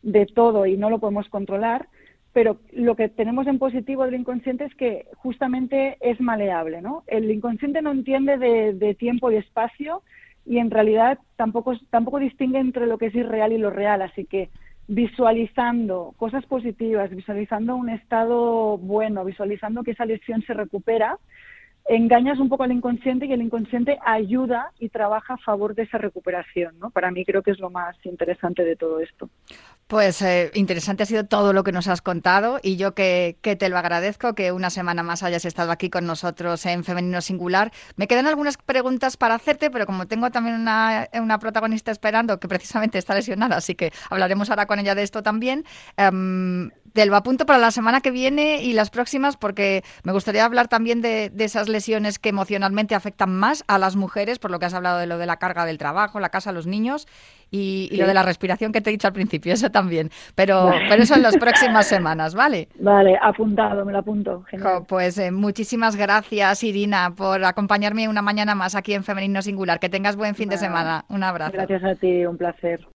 de 0.02 0.26
todo 0.26 0.66
y 0.66 0.76
no 0.76 0.90
lo 0.90 1.00
podemos 1.00 1.30
controlar, 1.30 1.88
pero 2.34 2.58
lo 2.74 2.98
que 2.98 3.08
tenemos 3.08 3.48
en 3.48 3.60
positivo 3.60 4.04
del 4.04 4.16
inconsciente 4.16 4.66
es 4.66 4.76
que 4.76 5.06
justamente 5.16 5.96
es 6.02 6.20
maleable, 6.20 6.82
¿no? 6.82 7.04
El 7.08 7.32
inconsciente 7.32 7.82
no 7.82 7.92
entiende 7.92 8.38
de, 8.38 8.94
tiempo 8.96 9.32
y 9.32 9.38
espacio 9.38 10.02
y 10.46 10.58
en 10.58 10.72
realidad 10.72 11.18
tampoco, 11.38 11.80
tampoco 11.90 12.20
distingue 12.20 12.60
entre 12.60 12.88
lo 12.88 12.98
que 12.98 13.06
es 13.06 13.16
irreal 13.16 13.54
y 13.54 13.58
lo 13.58 13.70
real, 13.70 14.02
así 14.02 14.26
que 14.26 14.50
visualizando 14.90 16.14
cosas 16.18 16.46
positivas, 16.46 17.10
visualizando 17.10 17.78
un 17.78 17.88
estado 17.88 18.78
bueno, 18.80 19.24
visualizando 19.24 19.84
que 19.84 19.92
esa 19.92 20.04
lesión 20.04 20.42
se 20.42 20.54
recupera, 20.54 21.18
engañas 21.90 22.40
un 22.40 22.50
poco 22.50 22.64
al 22.64 22.72
inconsciente 22.72 23.26
y 23.26 23.34
el 23.34 23.42
inconsciente 23.42 23.98
ayuda 24.06 24.72
y 24.80 24.90
trabaja 24.90 25.34
a 25.34 25.38
favor 25.38 25.74
de 25.74 25.84
esa 25.84 25.98
recuperación. 25.98 26.78
¿no? 26.80 26.92
Para 26.92 27.12
mí 27.12 27.26
creo 27.26 27.42
que 27.42 27.52
es 27.52 27.60
lo 27.60 27.72
más 27.72 27.96
interesante 28.04 28.64
de 28.64 28.76
todo 28.76 29.00
esto. 29.00 29.30
Pues 29.88 30.22
eh, 30.22 30.52
interesante 30.54 31.02
ha 31.02 31.06
sido 31.08 31.26
todo 31.26 31.52
lo 31.52 31.64
que 31.64 31.72
nos 31.72 31.88
has 31.88 32.04
contado 32.04 32.60
y 32.62 32.78
yo 32.78 32.94
que, 32.94 33.38
te 33.42 33.70
lo 33.70 33.78
agradezco 33.80 34.36
que 34.36 34.52
una 34.52 34.70
semana 34.70 35.02
más 35.02 35.24
hayas 35.24 35.46
estado 35.46 35.72
aquí 35.72 35.90
con 35.90 36.06
nosotros 36.06 36.64
en 36.68 36.84
Femenino 36.84 37.22
Singular. 37.22 37.72
Me 37.96 38.08
quedan 38.08 38.28
algunas 38.28 38.58
preguntas 38.58 39.18
para 39.18 39.34
hacerte, 39.34 39.72
pero 39.72 39.88
como 39.88 40.06
tengo 40.06 40.30
también 40.30 40.58
una, 40.58 41.08
protagonista 41.42 41.92
esperando 41.92 42.40
que 42.40 42.48
precisamente 42.48 43.00
está 43.00 43.16
lesionada, 43.16 43.58
así 43.58 43.74
que 43.74 43.92
hablaremos 44.12 44.52
ahora 44.52 44.68
con 44.68 44.78
ella 44.78 44.94
de 44.94 45.02
esto 45.02 45.24
también. 45.24 45.66
Um, 45.98 46.70
te 46.94 47.06
lo 47.06 47.16
apunto 47.16 47.46
para 47.46 47.60
la 47.60 47.72
semana 47.72 48.02
que 48.02 48.12
viene 48.12 48.62
y 48.62 48.74
las 48.74 48.90
próximas 48.90 49.38
porque 49.38 49.84
me 50.04 50.12
gustaría 50.12 50.46
hablar 50.46 50.68
también 50.68 51.02
de, 51.02 51.30
de, 51.30 51.44
esas 51.44 51.70
lesiones 51.70 52.20
que 52.20 52.30
emocionalmente 52.30 52.96
afectan 52.96 53.36
más 53.36 53.64
a 53.68 53.78
las 53.78 53.96
mujeres, 53.96 54.40
por 54.40 54.52
lo 54.52 54.60
que 54.60 54.66
has 54.66 54.74
hablado 54.74 55.00
de 55.00 55.08
lo 55.08 55.18
de 55.18 55.26
la 55.26 55.38
carga 55.38 55.66
del 55.66 55.78
trabajo, 55.78 56.20
la 56.20 56.30
casa, 56.30 56.52
los 56.52 56.68
niños 56.68 57.08
y, 57.52 57.90
lo 57.98 58.08
de 58.08 58.14
la 58.14 58.24
respiración 58.24 58.72
que 58.72 58.82
te 58.82 58.90
he 58.90 58.94
dicho 58.94 59.08
al 59.08 59.14
principio, 59.14 59.54
eso 59.54 59.70
también. 59.70 60.10
Pero, 60.36 60.72
pero 60.88 61.04
eso 61.04 61.16
en 61.16 61.24
las 61.24 61.38
próximas 61.38 61.88
semanas, 61.88 62.36
¿vale? 62.36 62.70
Vale, 62.80 63.18
apuntado, 63.22 63.86
me 63.86 63.92
lo 63.92 64.00
apunto. 64.00 64.44
Jo, 64.52 64.84
pues 64.88 65.18
eh, 65.18 65.32
muchísimas 65.32 65.96
gracias, 65.96 66.64
Irina, 66.64 67.14
por 67.16 67.44
acompañarme 67.44 68.08
una 68.08 68.22
mañana 68.22 68.56
más 68.56 68.76
aquí 68.76 68.94
en 68.94 69.04
Femenino 69.04 69.42
Singular. 69.42 69.80
Que 69.80 69.90
tengas 69.90 70.16
buen 70.16 70.36
fin 70.36 70.50
vale. 70.50 70.60
de 70.60 70.66
semana. 70.66 71.06
Un 71.10 71.24
abrazo. 71.24 71.54
Gracias 71.54 71.84
a 71.84 71.96
ti, 71.96 72.26
un 72.26 72.38
placer. 72.38 72.88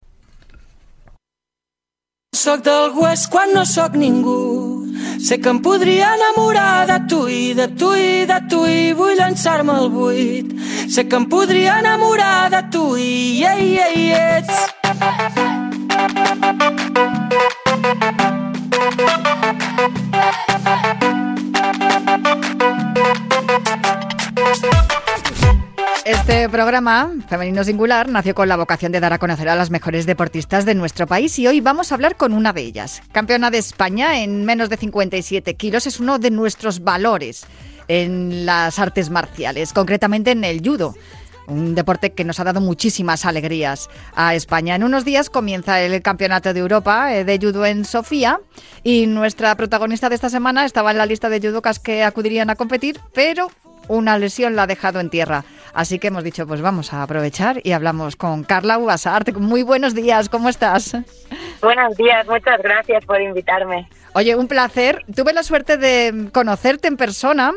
Soc 2.33 2.63
del 2.65 2.91
West 2.97 3.29
quan 3.29 3.53
no 3.53 3.61
sóc 3.63 3.93
ningú. 3.93 4.87
Sé 5.21 5.37
que 5.39 5.51
em 5.53 5.59
podria 5.61 6.15
enamorar 6.17 6.87
de 6.89 6.97
tu 7.07 7.19
i 7.29 7.53
de 7.53 7.67
tu 7.77 7.91
i 7.93 8.25
de 8.25 8.39
tu 8.49 8.63
i 8.65 8.91
vull 8.97 9.13
llançar-me 9.19 9.71
al 9.71 9.91
buit. 9.93 10.49
Sé 10.89 11.05
que 11.07 11.15
em 11.21 11.29
podria 11.29 11.77
enamorar 11.83 12.49
de 12.49 12.63
tu 12.73 12.97
i 12.97 13.45
ei, 13.53 13.77
ei, 13.85 14.09
ets. 14.17 15.32
Programa, 26.53 27.11
Femenino 27.29 27.63
Singular, 27.63 28.07
nació 28.09 28.35
con 28.35 28.47
la 28.47 28.55
vocación 28.55 28.91
de 28.91 28.99
dar 28.99 29.11
a 29.11 29.17
conocer 29.17 29.49
a 29.49 29.55
las 29.55 29.71
mejores 29.71 30.05
deportistas 30.05 30.65
de 30.65 30.75
nuestro 30.75 31.07
país 31.07 31.39
y 31.39 31.47
hoy 31.47 31.61
vamos 31.61 31.91
a 31.91 31.95
hablar 31.95 32.15
con 32.15 32.31
una 32.31 32.53
de 32.53 32.61
ellas. 32.61 33.01
Campeona 33.11 33.49
de 33.49 33.57
España 33.57 34.21
en 34.21 34.45
menos 34.45 34.69
de 34.69 34.77
57 34.77 35.55
kilos 35.55 35.87
es 35.87 35.99
uno 35.99 36.19
de 36.19 36.29
nuestros 36.29 36.83
valores 36.83 37.47
en 37.87 38.45
las 38.45 38.77
artes 38.77 39.09
marciales, 39.09 39.73
concretamente 39.73 40.29
en 40.29 40.43
el 40.43 40.61
judo 40.63 40.93
un 41.47 41.73
deporte 41.73 42.11
que 42.11 42.23
nos 42.23 42.39
ha 42.39 42.43
dado 42.43 42.61
muchísimas 42.61 43.25
alegrías 43.25 43.89
a 44.15 44.35
España. 44.35 44.75
En 44.75 44.83
unos 44.83 45.05
días 45.05 45.31
comienza 45.31 45.81
el 45.81 46.03
Campeonato 46.03 46.53
de 46.53 46.59
Europa 46.59 47.15
eh, 47.15 47.25
de 47.25 47.39
Judo 47.41 47.65
en 47.65 47.83
Sofía 47.83 48.39
y 48.83 49.07
nuestra 49.07 49.55
protagonista 49.55 50.07
de 50.07 50.15
esta 50.15 50.29
semana 50.29 50.65
estaba 50.65 50.91
en 50.91 50.99
la 50.99 51.07
lista 51.07 51.29
de 51.29 51.41
judocas 51.41 51.79
que 51.79 52.03
acudirían 52.03 52.51
a 52.51 52.55
competir, 52.55 52.99
pero 53.11 53.49
una 53.87 54.17
lesión 54.17 54.55
la 54.55 54.63
ha 54.63 54.67
dejado 54.67 54.99
en 54.99 55.09
tierra. 55.09 55.43
Así 55.73 55.97
que 55.97 56.07
hemos 56.07 56.23
dicho, 56.23 56.45
pues 56.45 56.61
vamos 56.61 56.93
a 56.93 57.03
aprovechar 57.03 57.59
y 57.63 57.71
hablamos 57.71 58.15
con 58.15 58.43
Carla 58.43 58.77
Ubasart. 58.77 59.35
Muy 59.37 59.63
buenos 59.63 59.95
días, 59.95 60.29
¿cómo 60.29 60.49
estás? 60.49 60.95
Buenos 61.61 61.97
días, 61.97 62.27
muchas 62.27 62.61
gracias 62.61 63.03
por 63.05 63.19
invitarme. 63.21 63.87
Oye, 64.13 64.35
un 64.35 64.47
placer. 64.47 65.03
Tuve 65.15 65.33
la 65.33 65.43
suerte 65.43 65.77
de 65.77 66.29
conocerte 66.31 66.87
en 66.87 66.97
persona 66.97 67.53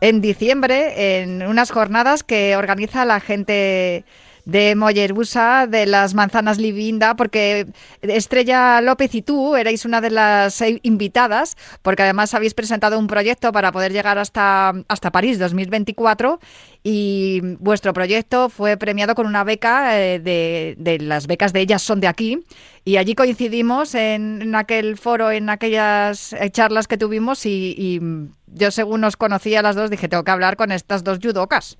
en 0.00 0.20
diciembre 0.20 1.20
en 1.20 1.42
unas 1.46 1.70
jornadas 1.70 2.22
que 2.22 2.56
organiza 2.56 3.04
la 3.04 3.20
gente 3.20 4.04
de 4.48 4.74
Mollerusa, 4.76 5.66
de 5.66 5.84
las 5.84 6.14
manzanas 6.14 6.56
Livinda, 6.56 7.16
porque 7.16 7.66
Estrella 8.00 8.80
López 8.80 9.14
y 9.14 9.20
tú 9.20 9.56
erais 9.56 9.84
una 9.84 10.00
de 10.00 10.10
las 10.10 10.64
invitadas, 10.82 11.58
porque 11.82 12.04
además 12.04 12.32
habéis 12.32 12.54
presentado 12.54 12.98
un 12.98 13.08
proyecto 13.08 13.52
para 13.52 13.72
poder 13.72 13.92
llegar 13.92 14.18
hasta, 14.18 14.72
hasta 14.88 15.12
París 15.12 15.38
2024 15.38 16.40
y 16.82 17.42
vuestro 17.60 17.92
proyecto 17.92 18.48
fue 18.48 18.78
premiado 18.78 19.14
con 19.14 19.26
una 19.26 19.44
beca 19.44 20.00
eh, 20.00 20.18
de, 20.18 20.76
de, 20.78 20.98
las 20.98 21.26
becas 21.26 21.52
de 21.52 21.60
ellas 21.60 21.82
son 21.82 22.00
de 22.00 22.06
aquí 22.06 22.42
y 22.86 22.96
allí 22.96 23.14
coincidimos 23.14 23.94
en, 23.94 24.40
en 24.40 24.54
aquel 24.54 24.96
foro, 24.96 25.30
en 25.30 25.50
aquellas 25.50 26.32
eh, 26.32 26.48
charlas 26.50 26.88
que 26.88 26.96
tuvimos 26.96 27.44
y, 27.44 27.74
y 27.76 28.00
yo 28.46 28.70
según 28.70 29.02
nos 29.02 29.18
conocía 29.18 29.60
las 29.60 29.76
dos 29.76 29.90
dije 29.90 30.08
tengo 30.08 30.24
que 30.24 30.30
hablar 30.30 30.56
con 30.56 30.72
estas 30.72 31.04
dos 31.04 31.18
judocas 31.22 31.76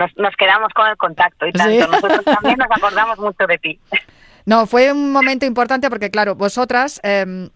nos, 0.00 0.10
nos 0.16 0.34
quedamos 0.36 0.72
con 0.74 0.88
el 0.88 0.96
contacto 0.96 1.46
y 1.46 1.52
tanto. 1.52 1.70
¿Sí? 1.70 1.78
Nosotros 1.78 2.24
también 2.24 2.58
nos 2.58 2.70
acordamos 2.70 3.18
mucho 3.18 3.46
de 3.46 3.58
ti. 3.58 3.78
No, 4.46 4.66
fue 4.66 4.90
un 4.90 5.12
momento 5.12 5.46
importante 5.46 5.88
porque, 5.90 6.10
claro, 6.10 6.34
vosotras... 6.34 7.00
Eh, 7.02 7.50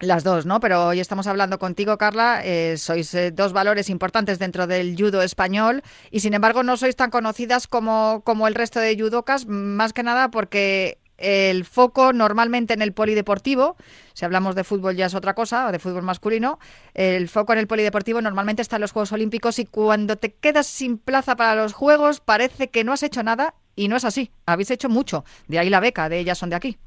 las 0.00 0.24
dos, 0.24 0.46
¿no? 0.46 0.60
Pero 0.60 0.86
hoy 0.86 1.00
estamos 1.00 1.26
hablando 1.26 1.58
contigo, 1.58 1.98
Carla. 1.98 2.40
Eh, 2.42 2.78
sois 2.78 3.12
eh, 3.14 3.32
dos 3.32 3.52
valores 3.52 3.90
importantes 3.90 4.38
dentro 4.38 4.66
del 4.66 4.96
judo 4.96 5.20
español 5.20 5.82
y, 6.10 6.20
sin 6.20 6.32
embargo, 6.32 6.62
no 6.62 6.78
sois 6.78 6.96
tan 6.96 7.10
conocidas 7.10 7.66
como, 7.66 8.22
como 8.24 8.48
el 8.48 8.54
resto 8.54 8.80
de 8.80 8.96
judocas, 8.98 9.46
más 9.46 9.92
que 9.92 10.02
nada 10.02 10.30
porque 10.30 10.96
el 11.20 11.64
foco 11.64 12.12
normalmente 12.12 12.74
en 12.74 12.82
el 12.82 12.92
polideportivo, 12.92 13.76
si 14.14 14.24
hablamos 14.24 14.54
de 14.54 14.64
fútbol 14.64 14.96
ya 14.96 15.06
es 15.06 15.14
otra 15.14 15.34
cosa, 15.34 15.70
de 15.70 15.78
fútbol 15.78 16.02
masculino, 16.02 16.58
el 16.94 17.28
foco 17.28 17.52
en 17.52 17.58
el 17.58 17.66
polideportivo 17.66 18.20
normalmente 18.20 18.62
está 18.62 18.76
en 18.76 18.82
los 18.82 18.92
Juegos 18.92 19.12
Olímpicos 19.12 19.58
y 19.58 19.66
cuando 19.66 20.16
te 20.16 20.32
quedas 20.32 20.66
sin 20.66 20.98
plaza 20.98 21.36
para 21.36 21.54
los 21.54 21.74
Juegos 21.74 22.20
parece 22.20 22.70
que 22.70 22.84
no 22.84 22.92
has 22.92 23.02
hecho 23.02 23.22
nada 23.22 23.54
y 23.76 23.88
no 23.88 23.96
es 23.96 24.04
así, 24.04 24.30
habéis 24.46 24.70
hecho 24.70 24.88
mucho, 24.88 25.24
de 25.46 25.58
ahí 25.58 25.70
la 25.70 25.80
beca, 25.80 26.08
de 26.08 26.18
ellas 26.18 26.38
son 26.38 26.50
de 26.50 26.56
aquí. 26.56 26.78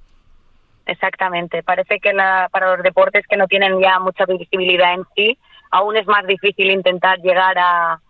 Exactamente, 0.85 1.63
parece 1.63 1.99
que 1.99 2.11
la, 2.11 2.49
para 2.51 2.75
los 2.75 2.83
deportes 2.83 3.25
que 3.27 3.37
no 3.37 3.47
tienen 3.47 3.79
ya 3.79 3.99
mucha 3.99 4.25
visibilidad 4.25 4.93
en 4.93 5.05
sí, 5.15 5.37
aún 5.71 5.95
es 5.95 6.05
más 6.07 6.25
difícil 6.27 6.71
intentar 6.71 7.19
llegar 7.19 7.57
a, 7.57 8.01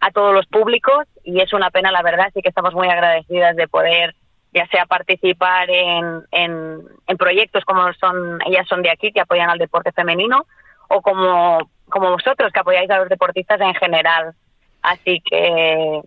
a 0.00 0.10
todos 0.10 0.34
los 0.34 0.46
públicos 0.46 1.06
y 1.24 1.40
es 1.40 1.52
una 1.52 1.70
pena, 1.70 1.92
la 1.92 2.02
verdad, 2.02 2.30
sí 2.34 2.42
que 2.42 2.48
estamos 2.48 2.74
muy 2.74 2.88
agradecidas 2.88 3.54
de 3.54 3.68
poder 3.68 4.14
ya 4.52 4.66
sea 4.68 4.86
participar 4.86 5.70
en, 5.70 6.22
en, 6.30 6.82
en, 7.06 7.16
proyectos 7.16 7.64
como 7.64 7.92
son 7.94 8.38
ellas 8.46 8.66
son 8.68 8.82
de 8.82 8.90
aquí 8.90 9.12
que 9.12 9.20
apoyan 9.20 9.50
al 9.50 9.58
deporte 9.58 9.92
femenino 9.92 10.46
o 10.88 11.00
como 11.00 11.70
como 11.88 12.10
vosotros 12.10 12.52
que 12.52 12.60
apoyáis 12.60 12.90
a 12.90 12.98
los 12.98 13.08
deportistas 13.08 13.60
en 13.60 13.74
general 13.74 14.34
así 14.82 15.20
que 15.20 16.02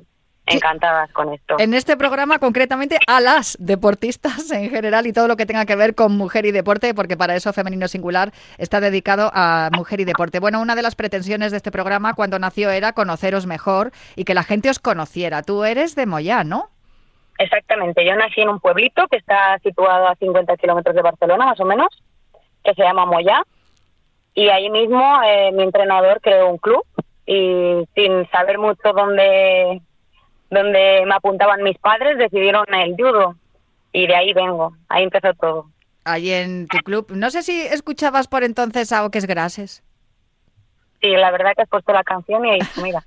encantadas 0.46 1.12
con 1.12 1.34
esto. 1.34 1.56
En 1.60 1.74
este 1.74 1.98
programa, 1.98 2.40
concretamente, 2.40 3.00
a 3.08 3.20
las 3.20 3.58
deportistas 3.60 4.52
en 4.52 4.70
general 4.70 5.08
y 5.08 5.14
todo 5.14 5.28
lo 5.28 5.38
que 5.38 5.46
tenga 5.46 5.66
que 5.66 5.76
ver 5.76 5.96
con 5.96 6.16
mujer 6.16 6.46
y 6.46 6.52
deporte, 6.52 6.94
porque 6.94 7.18
para 7.18 7.36
eso 7.36 7.52
Femenino 7.54 7.88
Singular 7.88 8.32
está 8.58 8.80
dedicado 8.80 9.32
a 9.34 9.70
mujer 9.74 10.00
y 10.02 10.06
deporte. 10.06 10.40
Bueno, 10.40 10.62
una 10.62 10.76
de 10.76 10.82
las 10.82 10.96
pretensiones 10.96 11.52
de 11.52 11.58
este 11.58 11.72
programa 11.72 12.14
cuando 12.14 12.40
nació 12.40 12.70
era 12.70 12.94
conoceros 12.94 13.46
mejor 13.46 13.92
y 14.16 14.26
que 14.26 14.34
la 14.34 14.44
gente 14.44 14.70
os 14.70 14.80
conociera. 14.80 15.42
Tú 15.42 15.64
eres 15.64 15.96
de 15.96 16.06
Moyá, 16.06 16.44
¿no? 16.44 16.70
Exactamente, 17.38 18.06
yo 18.06 18.16
nací 18.16 18.42
en 18.42 18.50
un 18.50 18.60
pueblito 18.60 19.08
que 19.08 19.18
está 19.18 19.60
situado 19.60 20.08
a 20.08 20.16
50 20.16 20.56
kilómetros 20.58 20.96
de 20.96 21.02
Barcelona, 21.02 21.46
más 21.46 21.60
o 21.60 21.66
menos, 21.66 21.88
que 22.64 22.74
se 22.74 22.82
llama 22.82 23.06
Moyá, 23.06 23.44
y 24.34 24.50
ahí 24.50 24.70
mismo 24.70 25.02
eh, 25.24 25.52
mi 25.54 25.64
entrenador 25.64 26.20
creó 26.22 26.50
un 26.50 26.58
club 26.58 26.84
y 27.26 27.88
sin 27.96 28.30
saber 28.30 28.58
mucho 28.58 28.94
dónde, 28.94 29.82
dónde 30.50 31.04
me 31.06 31.16
apuntaban 31.16 31.64
mis 31.64 31.78
padres, 31.78 32.18
decidieron 32.18 32.66
el 32.74 32.96
judo 32.96 33.36
y 33.94 34.08
de 34.08 34.16
ahí 34.16 34.34
vengo, 34.34 34.76
ahí 34.90 35.04
empezó 35.04 35.34
todo. 35.34 35.70
Ahí 36.04 36.32
en 36.32 36.68
tu 36.68 36.78
club. 36.80 37.12
No 37.16 37.32
sé 37.32 37.42
si 37.42 37.62
escuchabas 37.62 38.28
por 38.28 38.44
entonces 38.44 38.92
a 38.92 39.06
Oques 39.06 39.26
Grases. 39.26 39.84
Sí, 41.02 41.10
la 41.10 41.32
verdad 41.32 41.54
que 41.56 41.64
has 41.64 41.70
puesto 41.70 41.94
la 41.94 42.04
canción 42.04 42.46
y 42.46 42.60
mira. 42.84 43.04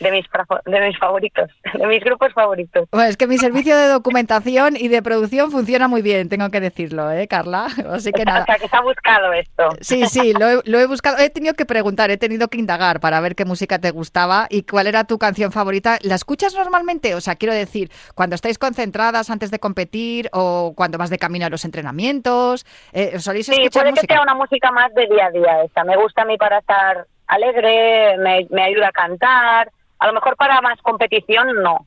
De 0.00 0.10
mis, 0.10 0.26
de 0.66 0.80
mis 0.80 0.98
favoritos, 0.98 1.50
de 1.74 1.86
mis 1.86 2.02
grupos 2.02 2.32
favoritos. 2.32 2.88
Bueno, 2.90 3.08
es 3.08 3.16
que 3.16 3.26
mi 3.26 3.38
servicio 3.38 3.76
de 3.76 3.88
documentación 3.88 4.76
y 4.76 4.88
de 4.88 5.02
producción 5.02 5.50
funciona 5.50 5.88
muy 5.88 6.02
bien, 6.02 6.28
tengo 6.28 6.50
que 6.50 6.60
decirlo, 6.60 7.10
¿eh, 7.10 7.26
Carla? 7.28 7.66
Así 7.90 8.12
que 8.12 8.24
nada. 8.24 8.42
O 8.42 8.44
sea, 8.46 8.56
que 8.56 8.68
se 8.68 8.76
ha 8.76 8.80
buscado 8.80 9.32
esto. 9.32 9.68
Sí, 9.80 10.06
sí, 10.06 10.32
lo 10.32 10.48
he, 10.48 10.60
lo 10.64 10.78
he, 10.78 10.86
buscado. 10.86 11.18
He 11.18 11.30
tenido 11.30 11.54
que 11.54 11.66
preguntar, 11.66 12.10
he 12.10 12.16
tenido 12.16 12.48
que 12.48 12.58
indagar 12.58 13.00
para 13.00 13.20
ver 13.20 13.34
qué 13.34 13.44
música 13.44 13.78
te 13.78 13.90
gustaba 13.90 14.46
y 14.50 14.62
cuál 14.62 14.86
era 14.86 15.04
tu 15.04 15.18
canción 15.18 15.52
favorita. 15.52 15.98
¿La 16.02 16.14
escuchas 16.14 16.54
normalmente? 16.54 17.14
O 17.14 17.20
sea, 17.20 17.36
quiero 17.36 17.54
decir, 17.54 17.90
cuando 18.14 18.34
estáis 18.34 18.58
concentradas 18.58 19.30
antes 19.30 19.50
de 19.50 19.58
competir 19.58 20.28
o 20.32 20.72
cuando 20.76 20.98
vas 20.98 21.10
de 21.10 21.18
camino 21.18 21.46
a 21.46 21.50
los 21.50 21.64
entrenamientos, 21.64 22.66
eh, 22.92 23.18
¿soléis 23.18 23.46
sí, 23.46 23.52
escuchar 23.52 23.82
puede 23.82 23.90
música? 23.92 24.06
que 24.06 24.14
sea 24.14 24.22
una 24.22 24.34
música 24.34 24.70
más 24.72 24.92
de 24.94 25.06
día 25.06 25.26
a 25.26 25.30
día 25.30 25.62
esta. 25.64 25.84
Me 25.84 25.96
gusta 25.96 26.22
a 26.22 26.24
mí 26.24 26.36
para 26.36 26.58
estar 26.58 27.06
alegre, 27.26 28.16
me, 28.18 28.46
me 28.50 28.62
ayuda 28.62 28.88
a 28.88 28.92
cantar 28.92 29.70
a 29.98 30.06
lo 30.06 30.12
mejor 30.12 30.36
para 30.36 30.60
más 30.60 30.80
competición 30.82 31.62
no, 31.62 31.86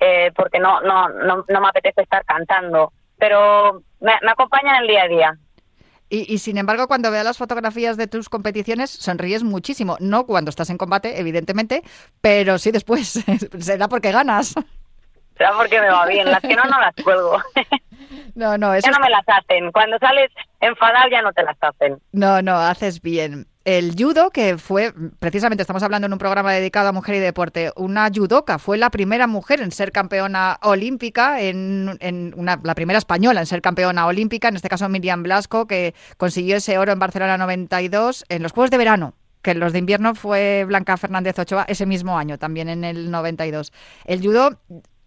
eh, 0.00 0.32
porque 0.34 0.58
no, 0.58 0.80
no, 0.80 1.08
no, 1.08 1.44
no, 1.48 1.60
me 1.60 1.68
apetece 1.68 2.02
estar 2.02 2.24
cantando, 2.24 2.92
pero 3.18 3.82
me, 4.00 4.12
me 4.22 4.30
acompaña 4.30 4.76
en 4.76 4.82
el 4.82 4.88
día 4.88 5.02
a 5.02 5.08
día. 5.08 5.38
Y, 6.08 6.38
sin 6.38 6.56
embargo, 6.56 6.86
cuando 6.86 7.10
veo 7.10 7.24
las 7.24 7.36
fotografías 7.36 7.96
de 7.96 8.06
tus 8.06 8.28
competiciones, 8.28 8.90
sonríes 8.90 9.42
muchísimo. 9.42 9.96
No 9.98 10.24
cuando 10.24 10.50
estás 10.50 10.70
en 10.70 10.78
combate, 10.78 11.18
evidentemente, 11.18 11.82
pero 12.20 12.58
sí 12.58 12.70
después. 12.70 13.24
Será 13.58 13.88
porque 13.88 14.12
ganas. 14.12 14.54
Será 15.36 15.52
porque 15.56 15.80
me 15.80 15.88
va 15.88 16.06
bien. 16.06 16.30
Las 16.30 16.42
que 16.42 16.54
no, 16.54 16.64
no 16.64 16.80
las 16.80 16.94
cuelgo. 17.02 17.42
No, 18.36 18.58
no, 18.58 18.74
eso. 18.74 18.86
Ya 18.86 18.98
no 18.98 19.02
me 19.02 19.08
las 19.08 19.24
hacen. 19.26 19.72
Cuando 19.72 19.98
sales 19.98 20.30
enfadado 20.60 21.08
ya 21.10 21.22
no 21.22 21.32
te 21.32 21.42
las 21.42 21.56
hacen. 21.58 21.98
No, 22.12 22.42
no, 22.42 22.54
haces 22.54 23.00
bien 23.00 23.46
el 23.66 23.96
judo, 23.98 24.30
que 24.30 24.58
fue, 24.58 24.94
precisamente 25.18 25.60
estamos 25.60 25.82
hablando 25.82 26.06
en 26.06 26.12
un 26.12 26.20
programa 26.20 26.52
dedicado 26.52 26.88
a 26.88 26.92
mujer 26.92 27.16
y 27.16 27.18
deporte, 27.18 27.72
una 27.74 28.08
judoka, 28.14 28.60
fue 28.60 28.78
la 28.78 28.90
primera 28.90 29.26
mujer 29.26 29.60
en 29.60 29.72
ser 29.72 29.90
campeona 29.90 30.60
olímpica, 30.62 31.40
en, 31.40 32.32
una, 32.36 32.60
la 32.62 32.74
primera 32.76 32.98
española 33.00 33.40
en 33.40 33.46
ser 33.46 33.62
campeona 33.62 34.06
olímpica, 34.06 34.46
en 34.46 34.54
este 34.54 34.68
caso 34.68 34.88
Miriam 34.88 35.24
Blasco, 35.24 35.66
que 35.66 35.96
consiguió 36.16 36.58
ese 36.58 36.78
oro 36.78 36.92
en 36.92 37.00
Barcelona 37.00 37.38
92 37.38 38.24
en 38.28 38.44
los 38.44 38.52
Juegos 38.52 38.70
de 38.70 38.78
Verano 38.78 39.14
que 39.42 39.54
los 39.54 39.72
de 39.72 39.78
invierno 39.78 40.16
fue 40.16 40.64
Blanca 40.66 40.96
Fernández 40.96 41.38
Ochoa 41.38 41.64
ese 41.68 41.86
mismo 41.86 42.18
año, 42.18 42.36
también 42.36 42.68
en 42.68 42.82
el 42.82 43.12
92. 43.12 43.72
El 44.04 44.20
judo 44.20 44.58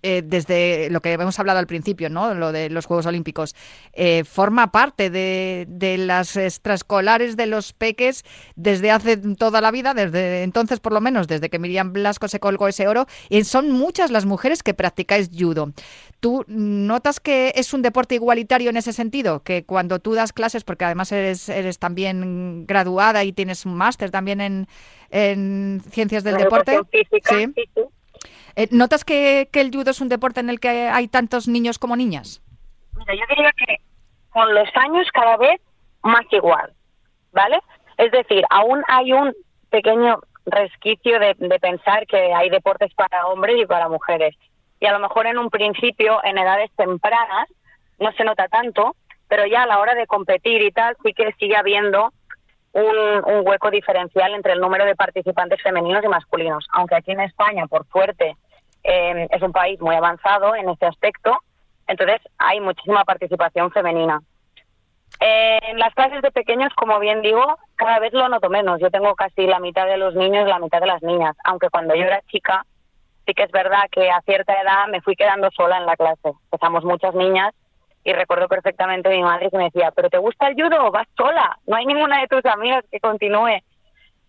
eh, 0.01 0.21
desde 0.23 0.89
lo 0.89 1.01
que 1.01 1.11
hemos 1.11 1.37
hablado 1.39 1.59
al 1.59 1.67
principio, 1.67 2.09
¿no? 2.09 2.33
Lo 2.33 2.53
de 2.53 2.69
los 2.69 2.85
Juegos 2.85 3.05
Olímpicos, 3.05 3.53
eh, 3.91 4.23
forma 4.23 4.71
parte 4.71 5.09
de, 5.09 5.67
las 5.99 6.37
extraescolares 6.37 7.35
de 7.35 7.47
los 7.47 7.73
peques 7.73 8.23
desde 8.55 8.91
hace 8.91 9.17
toda 9.17 9.59
la 9.59 9.71
vida, 9.71 9.93
desde 9.93 10.43
entonces 10.43 10.79
por 10.79 10.93
lo 10.93 11.01
menos, 11.01 11.27
desde 11.27 11.49
que 11.49 11.59
Miriam 11.59 11.91
Blasco 11.91 12.29
se 12.29 12.39
colgó 12.39 12.69
ese 12.69 12.87
oro, 12.87 13.07
y 13.29 13.43
son 13.43 13.71
muchas 13.71 14.09
las 14.09 14.25
mujeres 14.25 14.63
que 14.63 14.73
practicáis 14.73 15.29
judo. 15.37 15.73
¿Tú 16.21 16.45
notas 16.47 17.19
que 17.19 17.51
es 17.55 17.73
un 17.73 17.81
deporte 17.81 18.15
igualitario 18.15 18.69
en 18.69 18.77
ese 18.77 18.93
sentido? 18.93 19.43
Que 19.43 19.65
cuando 19.65 19.99
tú 19.99 20.13
das 20.13 20.31
clases, 20.31 20.63
porque 20.63 20.85
además 20.85 21.11
eres, 21.11 21.49
eres 21.49 21.77
también 21.77 22.65
graduada 22.65 23.23
y 23.25 23.33
tienes 23.33 23.65
un 23.65 23.75
máster 23.75 24.11
también 24.11 24.39
en, 24.39 24.67
en 25.09 25.81
ciencias 25.91 26.23
del 26.23 26.37
deporte. 26.37 26.79
¿Sí? 27.29 27.53
Eh, 28.55 28.67
¿Notas 28.71 29.03
que, 29.03 29.49
el 29.53 29.71
judo 29.71 29.91
es 29.91 30.01
un 30.01 30.09
deporte 30.09 30.39
en 30.39 30.49
el 30.49 30.59
que 30.59 30.69
hay 30.89 31.07
tantos 31.07 31.47
niños 31.47 31.79
como 31.79 31.95
niñas? 31.95 32.41
Mira, 32.97 33.13
yo 33.13 33.23
diría 33.29 33.51
que 33.53 33.77
con 34.29 34.53
los 34.53 34.69
años 34.75 35.07
cada 35.13 35.37
vez 35.37 35.61
más 36.03 36.25
igual, 36.31 36.73
¿vale? 37.31 37.59
Es 37.97 38.11
decir, 38.11 38.43
aún 38.49 38.83
hay 38.87 39.13
un 39.13 39.33
pequeño 39.69 40.19
resquicio 40.45 41.19
de, 41.19 41.35
pensar 41.59 42.07
que 42.07 42.33
hay 42.33 42.49
deportes 42.49 42.93
para 42.93 43.27
hombres 43.27 43.57
y 43.59 43.65
para 43.65 43.89
mujeres. 43.89 44.35
Y 44.79 44.85
a 44.85 44.93
lo 44.93 44.99
mejor 44.99 45.27
en 45.27 45.37
un 45.37 45.49
principio, 45.49 46.23
en 46.23 46.37
edades 46.37 46.71
tempranas, 46.75 47.49
no 47.99 48.11
se 48.13 48.23
nota 48.23 48.47
tanto, 48.47 48.95
pero 49.27 49.45
ya 49.45 49.63
a 49.63 49.67
la 49.67 49.79
hora 49.79 49.95
de 49.95 50.07
competir 50.07 50.61
y 50.61 50.71
tal, 50.71 50.95
sí 51.03 51.13
que 51.13 51.33
sigue 51.39 51.57
habiendo 51.57 52.13
un, 52.73 53.23
un, 53.25 53.47
hueco 53.47 53.71
diferencial 53.71 54.33
entre 54.33 54.53
el 54.53 54.59
número 54.59 54.85
de 54.85 54.95
participantes 54.95 55.61
femeninos 55.61 56.03
y 56.03 56.07
masculinos. 56.07 56.67
Aunque 56.71 56.95
aquí 56.95 57.11
en 57.11 57.21
España, 57.21 57.67
por 57.67 57.87
suerte, 57.87 58.35
eh, 58.83 59.27
es 59.29 59.41
un 59.41 59.51
país 59.51 59.79
muy 59.81 59.95
avanzado 59.95 60.55
en 60.55 60.69
este 60.69 60.85
aspecto, 60.85 61.37
entonces 61.87 62.21
hay 62.37 62.59
muchísima 62.59 63.03
participación 63.03 63.71
femenina. 63.71 64.21
En 65.19 65.79
las 65.79 65.93
clases 65.95 66.21
de 66.21 66.31
pequeños, 66.31 66.71
como 66.75 66.99
bien 66.99 67.21
digo, 67.21 67.57
cada 67.75 67.99
vez 67.99 68.13
lo 68.13 68.29
noto 68.29 68.49
menos. 68.49 68.79
Yo 68.79 68.89
tengo 68.89 69.15
casi 69.15 69.47
la 69.47 69.59
mitad 69.59 69.85
de 69.85 69.97
los 69.97 70.15
niños 70.15 70.45
y 70.45 70.49
la 70.49 70.59
mitad 70.59 70.79
de 70.79 70.87
las 70.87 71.01
niñas, 71.01 71.35
aunque 71.43 71.69
cuando 71.69 71.95
yo 71.95 72.03
era 72.03 72.21
chica, 72.29 72.65
sí 73.25 73.33
que 73.33 73.43
es 73.43 73.51
verdad 73.51 73.83
que 73.91 74.09
a 74.09 74.21
cierta 74.21 74.53
edad 74.61 74.87
me 74.89 75.01
fui 75.01 75.15
quedando 75.15 75.49
sola 75.51 75.77
en 75.77 75.87
la 75.87 75.97
clase. 75.97 76.31
Empezamos 76.45 76.85
muchas 76.85 77.13
niñas 77.15 77.53
y 78.09 78.13
recuerdo 78.13 78.47
perfectamente 78.47 79.07
a 79.07 79.11
mi 79.11 79.21
madre 79.21 79.51
que 79.51 79.57
me 79.57 79.65
decía, 79.65 79.91
pero 79.91 80.09
¿te 80.09 80.17
gusta 80.17 80.47
el 80.47 80.55
judo? 80.55 80.89
Vas 80.89 81.07
sola, 81.15 81.59
no 81.67 81.75
hay 81.75 81.85
ninguna 81.85 82.21
de 82.21 82.27
tus 82.27 82.43
amigas 82.45 82.83
que 82.91 82.99
continúe. 82.99 83.61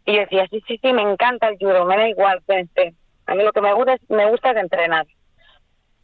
Y 0.05 0.15
yo 0.15 0.21
decía, 0.21 0.47
sí, 0.51 0.63
sí, 0.69 0.79
sí, 0.83 0.93
me 0.93 1.01
encanta 1.01 1.49
el 1.49 1.57
judo, 1.57 1.87
me 1.87 1.97
da 1.97 2.07
igual. 2.07 2.43
A 3.27 3.35
mí 3.35 3.43
lo 3.43 3.53
que 3.53 3.61
me 3.63 3.73
gusta 3.73 3.95
es, 3.95 4.11
me 4.11 4.29
gusta 4.29 4.51
es 4.51 4.59
entrenar. 4.59 5.07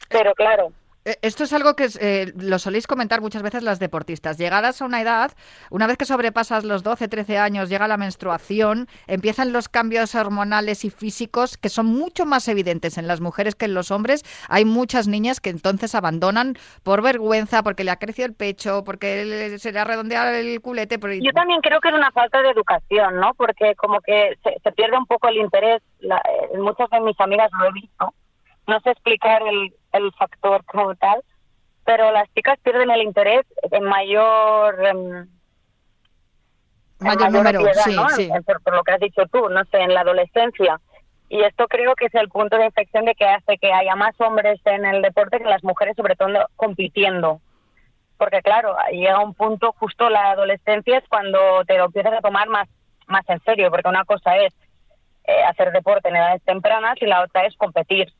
Pero 0.09 0.33
claro, 0.33 0.71
esto 1.21 1.43
es 1.43 1.53
algo 1.53 1.75
que 1.75 1.87
eh, 1.99 2.33
lo 2.35 2.59
soléis 2.59 2.87
comentar 2.87 3.21
muchas 3.21 3.41
veces 3.41 3.63
las 3.63 3.79
deportistas. 3.79 4.37
Llegadas 4.37 4.81
a 4.81 4.85
una 4.85 5.01
edad, 5.01 5.31
una 5.69 5.87
vez 5.87 5.97
que 5.97 6.05
sobrepasas 6.05 6.63
los 6.63 6.83
12, 6.83 7.07
13 7.07 7.37
años, 7.37 7.69
llega 7.69 7.87
la 7.87 7.97
menstruación, 7.97 8.87
empiezan 9.07 9.53
los 9.53 9.69
cambios 9.69 10.15
hormonales 10.15 10.83
y 10.85 10.89
físicos 10.89 11.57
que 11.57 11.69
son 11.69 11.85
mucho 11.85 12.25
más 12.25 12.47
evidentes 12.47 12.97
en 12.97 13.07
las 13.07 13.21
mujeres 13.21 13.55
que 13.55 13.65
en 13.65 13.73
los 13.73 13.91
hombres. 13.91 14.23
Hay 14.49 14.65
muchas 14.65 15.07
niñas 15.07 15.39
que 15.39 15.49
entonces 15.49 15.95
abandonan 15.95 16.55
por 16.83 17.01
vergüenza, 17.01 17.63
porque 17.63 17.83
le 17.83 17.91
ha 17.91 17.97
crecido 17.97 18.27
el 18.27 18.33
pecho, 18.33 18.83
porque 18.83 19.57
se 19.59 19.71
le 19.71 19.79
ha 19.79 19.85
redondeado 19.85 20.31
el 20.31 20.61
culete. 20.61 20.99
Yo 21.21 21.31
también 21.31 21.61
creo 21.61 21.79
que 21.79 21.89
es 21.89 21.95
una 21.95 22.11
falta 22.11 22.41
de 22.41 22.49
educación, 22.49 23.19
¿no? 23.19 23.33
Porque 23.35 23.75
como 23.75 24.01
que 24.01 24.37
se, 24.43 24.71
pierde 24.71 24.97
un 24.97 25.05
poco 25.05 25.29
el 25.29 25.37
interés. 25.37 25.81
La, 25.99 26.17
eh, 26.17 26.57
muchas 26.57 26.89
de 26.89 26.99
mis 27.01 27.19
amigas 27.19 27.49
lo 27.57 27.69
he 27.69 27.71
visto. 27.71 28.13
No 28.67 28.79
sé 28.81 28.91
explicar 28.91 29.41
el, 29.43 29.73
el 29.97 30.11
factor 30.13 30.63
como 30.65 30.95
tal, 30.95 31.21
pero 31.85 32.11
las 32.11 32.31
chicas 32.33 32.59
pierden 32.63 32.91
el 32.91 33.01
interés 33.01 33.45
en 33.71 33.83
mayor... 33.83 34.85
Em, 34.85 35.27
mayor, 36.99 37.31
número, 37.31 37.61
sí, 38.15 38.29
Por, 38.63 38.75
lo 38.75 38.83
que 38.83 38.91
has 38.91 38.99
dicho 38.99 39.23
tú, 39.31 39.49
no 39.49 39.63
sé, 39.65 39.79
en 39.79 39.93
la 39.93 40.01
adolescencia. 40.01 40.79
Y 41.29 41.41
esto 41.43 41.67
creo 41.67 41.95
que 41.95 42.05
es 42.05 42.15
el 42.15 42.29
punto 42.29 42.57
de 42.57 42.65
inflexión 42.65 43.05
de 43.05 43.15
que 43.15 43.25
hace 43.25 43.57
que 43.57 43.71
haya 43.71 43.95
más 43.95 44.19
hombres 44.19 44.59
en 44.65 44.85
el 44.85 45.01
deporte 45.01 45.39
que 45.39 45.45
las 45.45 45.63
mujeres, 45.63 45.95
sobre 45.95 46.15
todo 46.15 46.29
compitiendo. 46.55 47.41
Porque 48.17 48.41
claro, 48.41 48.75
llega 48.91 49.23
un 49.23 49.33
punto, 49.33 49.73
justo 49.79 50.09
la 50.09 50.31
adolescencia 50.31 50.97
es 50.97 51.07
cuando 51.07 51.63
te 51.65 51.77
lo 51.77 51.85
empiezas 51.85 52.13
a 52.13 52.21
tomar 52.21 52.49
más, 52.49 52.67
más 53.07 53.27
en 53.29 53.39
serio, 53.43 53.69
porque 53.69 53.89
una 53.89 54.05
cosa 54.05 54.37
es 54.37 54.53
eh, 55.25 55.43
hacer 55.43 55.71
deporte 55.71 56.09
en 56.09 56.15
edades 56.15 56.41
tempranas 56.43 56.95
y 57.01 57.05
la 57.05 57.21
otra 57.21 57.45
es 57.45 57.55
competir. 57.57 58.11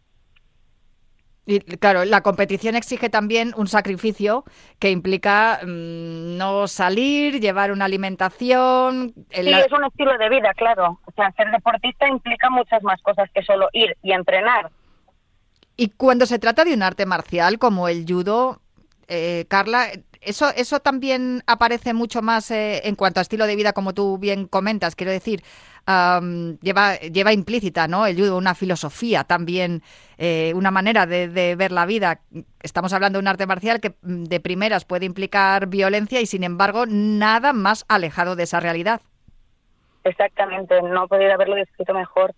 Y 1.50 1.62
claro, 1.62 2.04
la 2.04 2.22
competición 2.22 2.76
exige 2.76 3.10
también 3.10 3.54
un 3.56 3.68
sacrificio 3.68 4.44
que 4.80 4.92
implica 4.92 5.62
mm, 5.64 6.38
no 6.38 6.68
salir, 6.68 7.40
llevar 7.40 7.72
una 7.72 7.86
alimentación. 7.86 9.14
Sí, 9.32 9.50
es 9.50 9.72
un 9.72 9.86
estilo 9.86 10.18
de 10.18 10.28
vida, 10.28 10.54
claro. 10.58 11.00
O 11.06 11.12
sea, 11.14 11.32
ser 11.32 11.50
deportista 11.50 12.06
implica 12.06 12.50
muchas 12.50 12.84
más 12.84 13.02
cosas 13.02 13.30
que 13.34 13.42
solo 13.44 13.70
ir 13.72 13.96
y 14.04 14.12
entrenar. 14.12 14.70
Y 15.78 15.92
cuando 15.92 16.26
se 16.26 16.38
trata 16.38 16.66
de 16.66 16.74
un 16.74 16.84
arte 16.84 17.06
marcial 17.06 17.60
como 17.60 17.88
el 17.88 18.06
judo, 18.06 18.60
eh, 19.08 19.46
Carla, 19.48 19.88
eso, 20.22 20.50
eso 20.56 20.80
también 20.80 21.44
aparece 21.48 21.94
mucho 21.94 22.22
más 22.22 22.52
eh, 22.52 22.82
en 22.88 22.96
cuanto 22.96 23.20
a 23.20 23.22
estilo 23.22 23.48
de 23.48 23.56
vida, 23.56 23.74
como 23.74 23.94
tú 23.94 24.18
bien 24.18 24.48
comentas. 24.48 24.96
Quiero 24.96 25.12
decir, 25.12 25.44
lleva, 26.62 26.96
lleva 26.96 27.32
implícita 27.32 27.88
¿no? 27.88 28.06
el 28.06 28.18
judo 28.18 28.38
una 28.38 28.56
filosofía 28.56 29.24
también, 29.24 29.82
eh, 30.18 30.52
una 30.56 30.72
manera 30.72 31.06
de, 31.06 31.56
ver 31.56 31.72
la 31.72 31.86
vida. 31.86 32.20
Estamos 32.62 32.92
hablando 32.94 33.18
de 33.18 33.22
un 33.22 33.28
arte 33.28 33.46
marcial 33.46 33.80
que 33.80 33.96
mm, 34.02 34.26
de 34.26 34.40
primeras 34.40 34.86
puede 34.86 35.06
implicar 35.06 35.68
violencia 35.68 36.20
y 36.20 36.26
sin 36.26 36.44
embargo 36.44 36.86
nada 36.86 37.54
más 37.54 37.86
alejado 37.88 38.36
de 38.36 38.44
esa 38.44 38.60
realidad. 38.60 39.02
Exactamente, 40.04 40.82
no 40.82 41.08
podido 41.08 41.34
haberlo 41.34 41.56
descrito 41.56 41.94
mejor. 41.94 42.34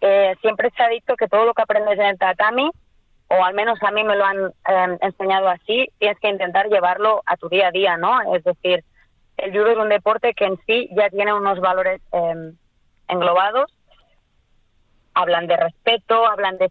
Eh, 0.00 0.34
siempre 0.40 0.70
se 0.76 0.82
ha 0.82 0.88
dicho 0.88 1.16
que 1.16 1.28
todo 1.28 1.44
lo 1.44 1.54
que 1.54 1.62
aprendes 1.62 1.98
en 1.98 2.06
el 2.06 2.18
tatami, 2.18 2.70
o 3.28 3.44
al 3.44 3.54
menos 3.54 3.78
a 3.82 3.90
mí 3.90 4.04
me 4.04 4.16
lo 4.16 4.24
han 4.24 4.52
em, 4.66 4.98
enseñado 5.00 5.48
así, 5.48 5.88
tienes 5.98 6.18
que 6.20 6.28
intentar 6.28 6.68
llevarlo 6.68 7.22
a 7.26 7.36
tu 7.36 7.48
día 7.48 7.68
a 7.68 7.72
día, 7.72 7.96
¿no? 7.96 8.34
Es 8.34 8.44
decir, 8.44 8.84
el 9.36 9.52
judo 9.52 9.68
es 9.68 9.78
un 9.78 9.88
deporte 9.88 10.32
que 10.34 10.44
en 10.44 10.58
sí 10.66 10.88
ya 10.96 11.10
tiene 11.10 11.34
unos 11.34 11.60
valores 11.60 12.00
eh, 12.12 12.52
englobados, 13.08 13.72
hablan 15.14 15.46
de 15.46 15.56
respeto, 15.56 16.26
hablan 16.26 16.58
de, 16.58 16.68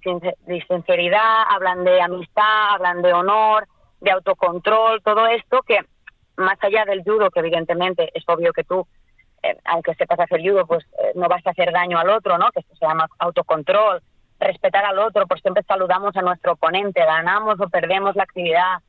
sinceridad, 0.68 1.44
hablan 1.50 1.84
de 1.84 2.02
amistad, 2.02 2.76
hablan 2.76 3.02
de 3.02 3.12
honor, 3.12 3.68
de 4.02 4.12
autocontrol, 4.12 5.02
todo 5.02 5.28
esto 5.28 5.62
que 5.64 5.80
más 6.38 6.58
allá 6.62 6.86
del 6.86 7.04
judo, 7.04 7.32
que 7.32 7.40
evidentemente 7.40 8.12
es 8.14 8.24
obvio 8.28 8.54
que 8.54 8.64
tú, 8.64 8.88
eh, 9.42 9.58
aunque 9.66 9.96
sepas 9.96 10.20
hacer 10.20 10.42
judo, 10.42 10.66
pues 10.68 10.86
eh, 11.04 11.12
no 11.16 11.28
vas 11.28 11.46
a 11.46 11.52
hacer 11.52 11.72
daño 11.72 11.98
al 11.98 12.10
otro, 12.10 12.38
¿no? 12.38 12.52
Que 12.52 12.60
esto 12.60 12.76
se 12.76 12.86
llama 12.86 13.08
autocontrol, 13.20 14.02
respetar 14.40 14.86
al 14.86 15.00
otro, 15.00 15.28
por 15.28 15.40
siempre 15.40 15.64
saludamos 15.64 16.16
a 16.16 16.22
nuestro 16.22 16.54
oponente, 16.54 17.04
ganamos 17.04 17.60
o 17.60 17.70
perdemos 17.70 18.16
la 18.16 18.24
actividad. 18.24 18.80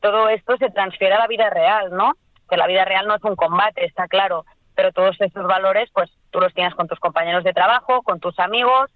Todo 0.00 0.28
esto 0.28 0.56
se 0.56 0.70
transfiere 0.70 1.14
a 1.14 1.18
la 1.18 1.26
vida 1.26 1.50
real, 1.50 1.90
¿no? 1.92 2.12
Que 2.48 2.56
la 2.56 2.66
vida 2.66 2.84
real 2.84 3.06
no 3.06 3.16
es 3.16 3.24
un 3.24 3.36
combate, 3.36 3.84
está 3.84 4.06
claro, 4.06 4.44
pero 4.74 4.92
todos 4.92 5.20
esos 5.20 5.46
valores, 5.46 5.90
pues 5.92 6.10
tú 6.30 6.40
los 6.40 6.52
tienes 6.52 6.74
con 6.74 6.88
tus 6.88 6.98
compañeros 6.98 7.44
de 7.44 7.52
trabajo, 7.52 8.02
con 8.02 8.20
tus 8.20 8.38
amigos 8.38 8.90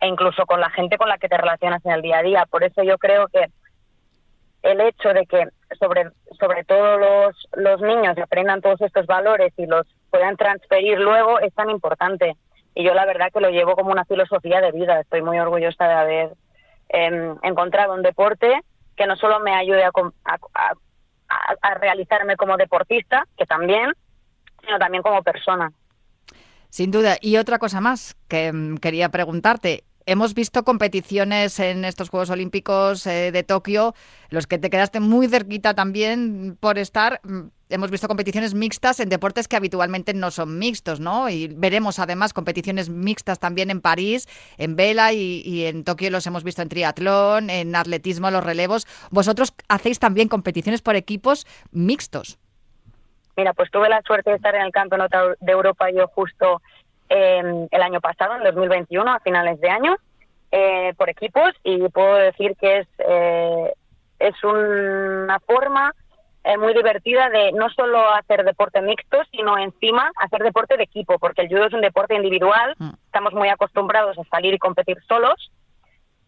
e 0.00 0.06
incluso 0.06 0.46
con 0.46 0.60
la 0.60 0.70
gente 0.70 0.98
con 0.98 1.08
la 1.08 1.18
que 1.18 1.28
te 1.28 1.36
relacionas 1.36 1.84
en 1.84 1.92
el 1.92 2.02
día 2.02 2.18
a 2.18 2.22
día. 2.22 2.46
Por 2.46 2.62
eso 2.62 2.82
yo 2.82 2.98
creo 2.98 3.28
que 3.28 3.46
el 4.62 4.80
hecho 4.80 5.10
de 5.10 5.26
que 5.26 5.48
sobre, 5.78 6.10
sobre 6.38 6.64
todo 6.64 6.98
los, 6.98 7.48
los 7.52 7.80
niños 7.80 8.16
aprendan 8.18 8.60
todos 8.60 8.80
estos 8.80 9.06
valores 9.06 9.52
y 9.56 9.66
los 9.66 9.86
puedan 10.10 10.36
transferir 10.36 10.98
luego 10.98 11.38
es 11.40 11.54
tan 11.54 11.70
importante. 11.70 12.36
Y 12.74 12.84
yo 12.84 12.94
la 12.94 13.06
verdad 13.06 13.30
que 13.32 13.40
lo 13.40 13.50
llevo 13.50 13.76
como 13.76 13.90
una 13.90 14.04
filosofía 14.04 14.60
de 14.60 14.72
vida. 14.72 15.00
Estoy 15.00 15.22
muy 15.22 15.38
orgullosa 15.38 15.86
de 15.86 15.94
haber 15.94 16.30
em, 16.88 17.36
encontrado 17.42 17.94
un 17.94 18.02
deporte 18.02 18.60
que 18.96 19.06
no 19.06 19.16
solo 19.16 19.40
me 19.40 19.54
ayude 19.54 19.84
a, 19.84 19.90
a 21.62 21.74
realizarme 21.74 22.36
como 22.36 22.56
deportista, 22.56 23.26
que 23.36 23.46
también, 23.46 23.92
sino 24.64 24.78
también 24.78 25.02
como 25.02 25.22
persona. 25.22 25.72
Sin 26.74 26.90
duda. 26.90 27.18
Y 27.20 27.36
otra 27.36 27.60
cosa 27.60 27.80
más 27.80 28.16
que 28.26 28.52
mm, 28.52 28.78
quería 28.78 29.08
preguntarte. 29.08 29.84
Hemos 30.06 30.34
visto 30.34 30.64
competiciones 30.64 31.60
en 31.60 31.84
estos 31.84 32.10
Juegos 32.10 32.30
Olímpicos 32.30 33.06
eh, 33.06 33.30
de 33.30 33.44
Tokio, 33.44 33.94
los 34.28 34.48
que 34.48 34.58
te 34.58 34.70
quedaste 34.70 34.98
muy 34.98 35.28
cerquita 35.28 35.74
también 35.74 36.58
por 36.58 36.78
estar. 36.78 37.20
Hemos 37.74 37.90
visto 37.90 38.06
competiciones 38.06 38.54
mixtas 38.54 39.00
en 39.00 39.08
deportes 39.08 39.48
que 39.48 39.56
habitualmente 39.56 40.14
no 40.14 40.30
son 40.30 40.60
mixtos, 40.60 41.00
¿no? 41.00 41.28
Y 41.28 41.48
veremos 41.48 41.98
además 41.98 42.32
competiciones 42.32 42.88
mixtas 42.88 43.40
también 43.40 43.68
en 43.68 43.80
París, 43.80 44.28
en 44.58 44.76
vela 44.76 45.12
y, 45.12 45.66
en 45.66 45.82
Tokio 45.82 46.08
los 46.12 46.24
hemos 46.28 46.44
visto 46.44 46.62
en 46.62 46.68
triatlón, 46.68 47.50
en 47.50 47.74
atletismo, 47.74 48.30
los 48.30 48.44
relevos. 48.44 48.86
Vosotros 49.10 49.54
hacéis 49.68 49.98
también 49.98 50.28
competiciones 50.28 50.82
por 50.82 50.94
equipos 50.94 51.48
mixtos. 51.72 52.38
Mira, 53.36 53.54
pues 53.54 53.72
tuve 53.72 53.88
la 53.88 54.02
suerte 54.02 54.30
de 54.30 54.36
estar 54.36 54.54
en 54.54 54.62
el 54.62 54.70
Campeonato 54.70 55.34
de 55.40 55.52
Europa 55.52 55.90
yo 55.90 56.06
justo 56.06 56.62
eh, 57.08 57.66
el 57.72 57.82
año 57.82 58.00
pasado, 58.00 58.36
en 58.36 58.44
2021, 58.44 59.10
a 59.10 59.18
finales 59.18 59.60
de 59.60 59.68
año, 59.68 59.96
eh, 60.52 60.94
por 60.96 61.10
equipos 61.10 61.50
y 61.64 61.88
puedo 61.88 62.14
decir 62.14 62.54
que 62.60 62.78
es, 62.78 62.86
eh, 62.98 63.72
es 64.20 64.44
una 64.44 65.40
forma 65.40 65.92
eh, 66.44 66.56
muy 66.58 66.74
divertida 66.74 67.28
de 67.30 67.52
no 67.52 67.68
solo 67.70 68.08
hacer 68.14 68.44
deporte 68.44 68.80
mixto, 68.82 69.22
sino 69.32 69.58
encima 69.58 70.10
hacer 70.16 70.42
deporte 70.42 70.76
de 70.76 70.84
equipo, 70.84 71.18
porque 71.18 71.42
el 71.42 71.48
judo 71.48 71.66
es 71.66 71.72
un 71.72 71.80
deporte 71.80 72.14
individual, 72.14 72.74
mm. 72.78 72.90
estamos 73.06 73.32
muy 73.32 73.48
acostumbrados 73.48 74.18
a 74.18 74.24
salir 74.24 74.54
y 74.54 74.58
competir 74.58 74.98
solos 75.08 75.50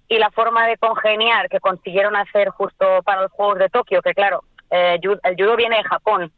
y 0.09 0.18
la 0.18 0.31
forma 0.31 0.66
de 0.66 0.76
congeniar 0.79 1.48
que 1.48 1.61
consiguieron 1.61 2.16
hacer 2.16 2.48
justo 2.50 3.02
para 3.05 3.22
los 3.22 3.33
Juegos 3.33 3.59
de 3.59 3.68
Tokio, 3.68 4.02
que 4.02 4.14
claro, 4.14 4.42
el 4.70 5.37
judo 5.37 5.57
viene 5.57 5.76
de 5.76 5.85
Japón, 5.85 6.33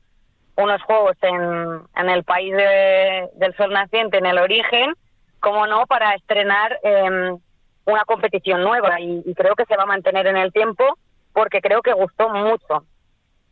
unos 0.56 0.82
juegos 0.82 1.16
en, 1.22 1.82
en 1.96 2.08
el 2.10 2.24
país 2.24 2.52
del 2.54 3.54
sol 3.56 3.72
naciente, 3.72 4.18
en 4.18 4.26
el 4.26 4.38
origen, 4.38 4.94
como 5.40 5.66
no, 5.66 5.86
para 5.86 6.14
estrenar 6.14 6.78
em, 6.82 7.38
una 7.84 8.04
competición 8.04 8.62
nueva 8.62 9.00
y, 9.00 9.22
creo 9.34 9.54
que 9.54 9.64
se 9.64 9.76
va 9.76 9.84
a 9.84 9.86
mantener 9.86 10.26
en 10.26 10.36
el 10.36 10.52
tiempo 10.52 10.98
porque 11.32 11.60
creo 11.60 11.80
que 11.82 11.92
gustó 11.92 12.28
mucho. 12.28 12.84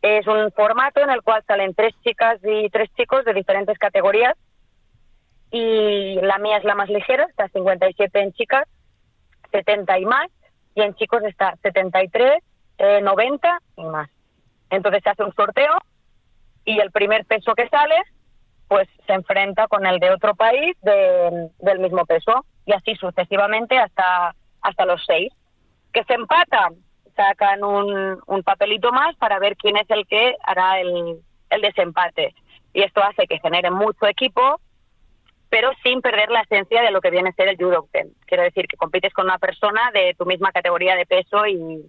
Es 0.09 0.25
un 0.25 0.49
formato 0.53 1.01
en 1.01 1.09
el 1.09 1.21
cual 1.21 1.43
salen 1.45 1.73
tres 1.73 1.93
chicas 2.01 2.39
y 2.41 2.69
tres 2.69 2.89
chicos 2.95 3.25
de 3.25 3.33
diferentes 3.33 3.77
categorías 3.77 4.35
y 5.51 6.15
la 6.21 6.37
mía 6.37 6.57
es 6.57 6.63
la 6.63 6.75
más 6.75 6.87
ligera, 6.87 7.25
está 7.25 7.49
57 7.49 8.17
en 8.17 8.31
chicas, 8.31 8.63
70 9.51 9.99
y 9.99 10.05
más, 10.05 10.27
y 10.75 10.81
en 10.81 10.95
chicos 10.95 11.23
está 11.25 11.57
73, 11.61 12.41
90 13.03 13.47
eh, 13.49 13.51
y 13.75 13.83
más. 13.83 14.09
Entonces 14.69 15.03
se 15.03 15.09
hace 15.09 15.23
un 15.23 15.33
sorteo 15.33 15.73
y 16.63 16.79
el 16.79 16.91
primer 16.91 17.25
peso 17.25 17.53
que 17.53 17.67
sale 17.67 17.95
pues 18.69 18.87
se 19.05 19.13
enfrenta 19.13 19.67
con 19.67 19.85
el 19.85 19.99
de 19.99 20.11
otro 20.11 20.35
país 20.35 20.77
del 20.81 21.79
mismo 21.79 22.05
peso 22.05 22.45
y 22.65 22.71
así 22.71 22.95
sucesivamente 22.95 23.77
hasta 23.77 24.35
hasta 24.61 24.85
los 24.85 25.03
seis 25.05 25.33
que 25.91 26.03
se 26.05 26.13
empatan 26.13 26.75
sacan 27.17 27.65
un, 27.65 28.19
un 28.25 28.43
papelito 28.43 28.93
más 28.93 29.13
para 29.17 29.39
ver 29.39 29.57
quién 29.57 29.75
es 29.75 29.89
el 29.89 30.07
que 30.07 30.35
hará 30.43 30.79
el, 30.79 31.19
el 31.49 31.61
desempate 31.61 32.33
y 32.73 32.83
esto 32.83 33.03
hace 33.03 33.27
que 33.27 33.39
genere 33.39 33.69
mucho 33.69 34.07
equipo 34.07 34.61
pero 35.49 35.71
sin 35.83 36.01
perder 36.01 36.29
la 36.29 36.41
esencia 36.41 36.81
de 36.81 36.91
lo 36.91 37.01
que 37.01 37.09
viene 37.09 37.29
a 37.29 37.33
ser 37.33 37.49
el 37.49 37.57
judo 37.57 37.89
quiero 38.25 38.43
decir 38.43 38.67
que 38.67 38.77
compites 38.77 39.13
con 39.13 39.25
una 39.25 39.37
persona 39.37 39.91
de 39.93 40.15
tu 40.17 40.25
misma 40.25 40.53
categoría 40.53 40.95
de 40.95 41.05
peso 41.05 41.45
y, 41.45 41.85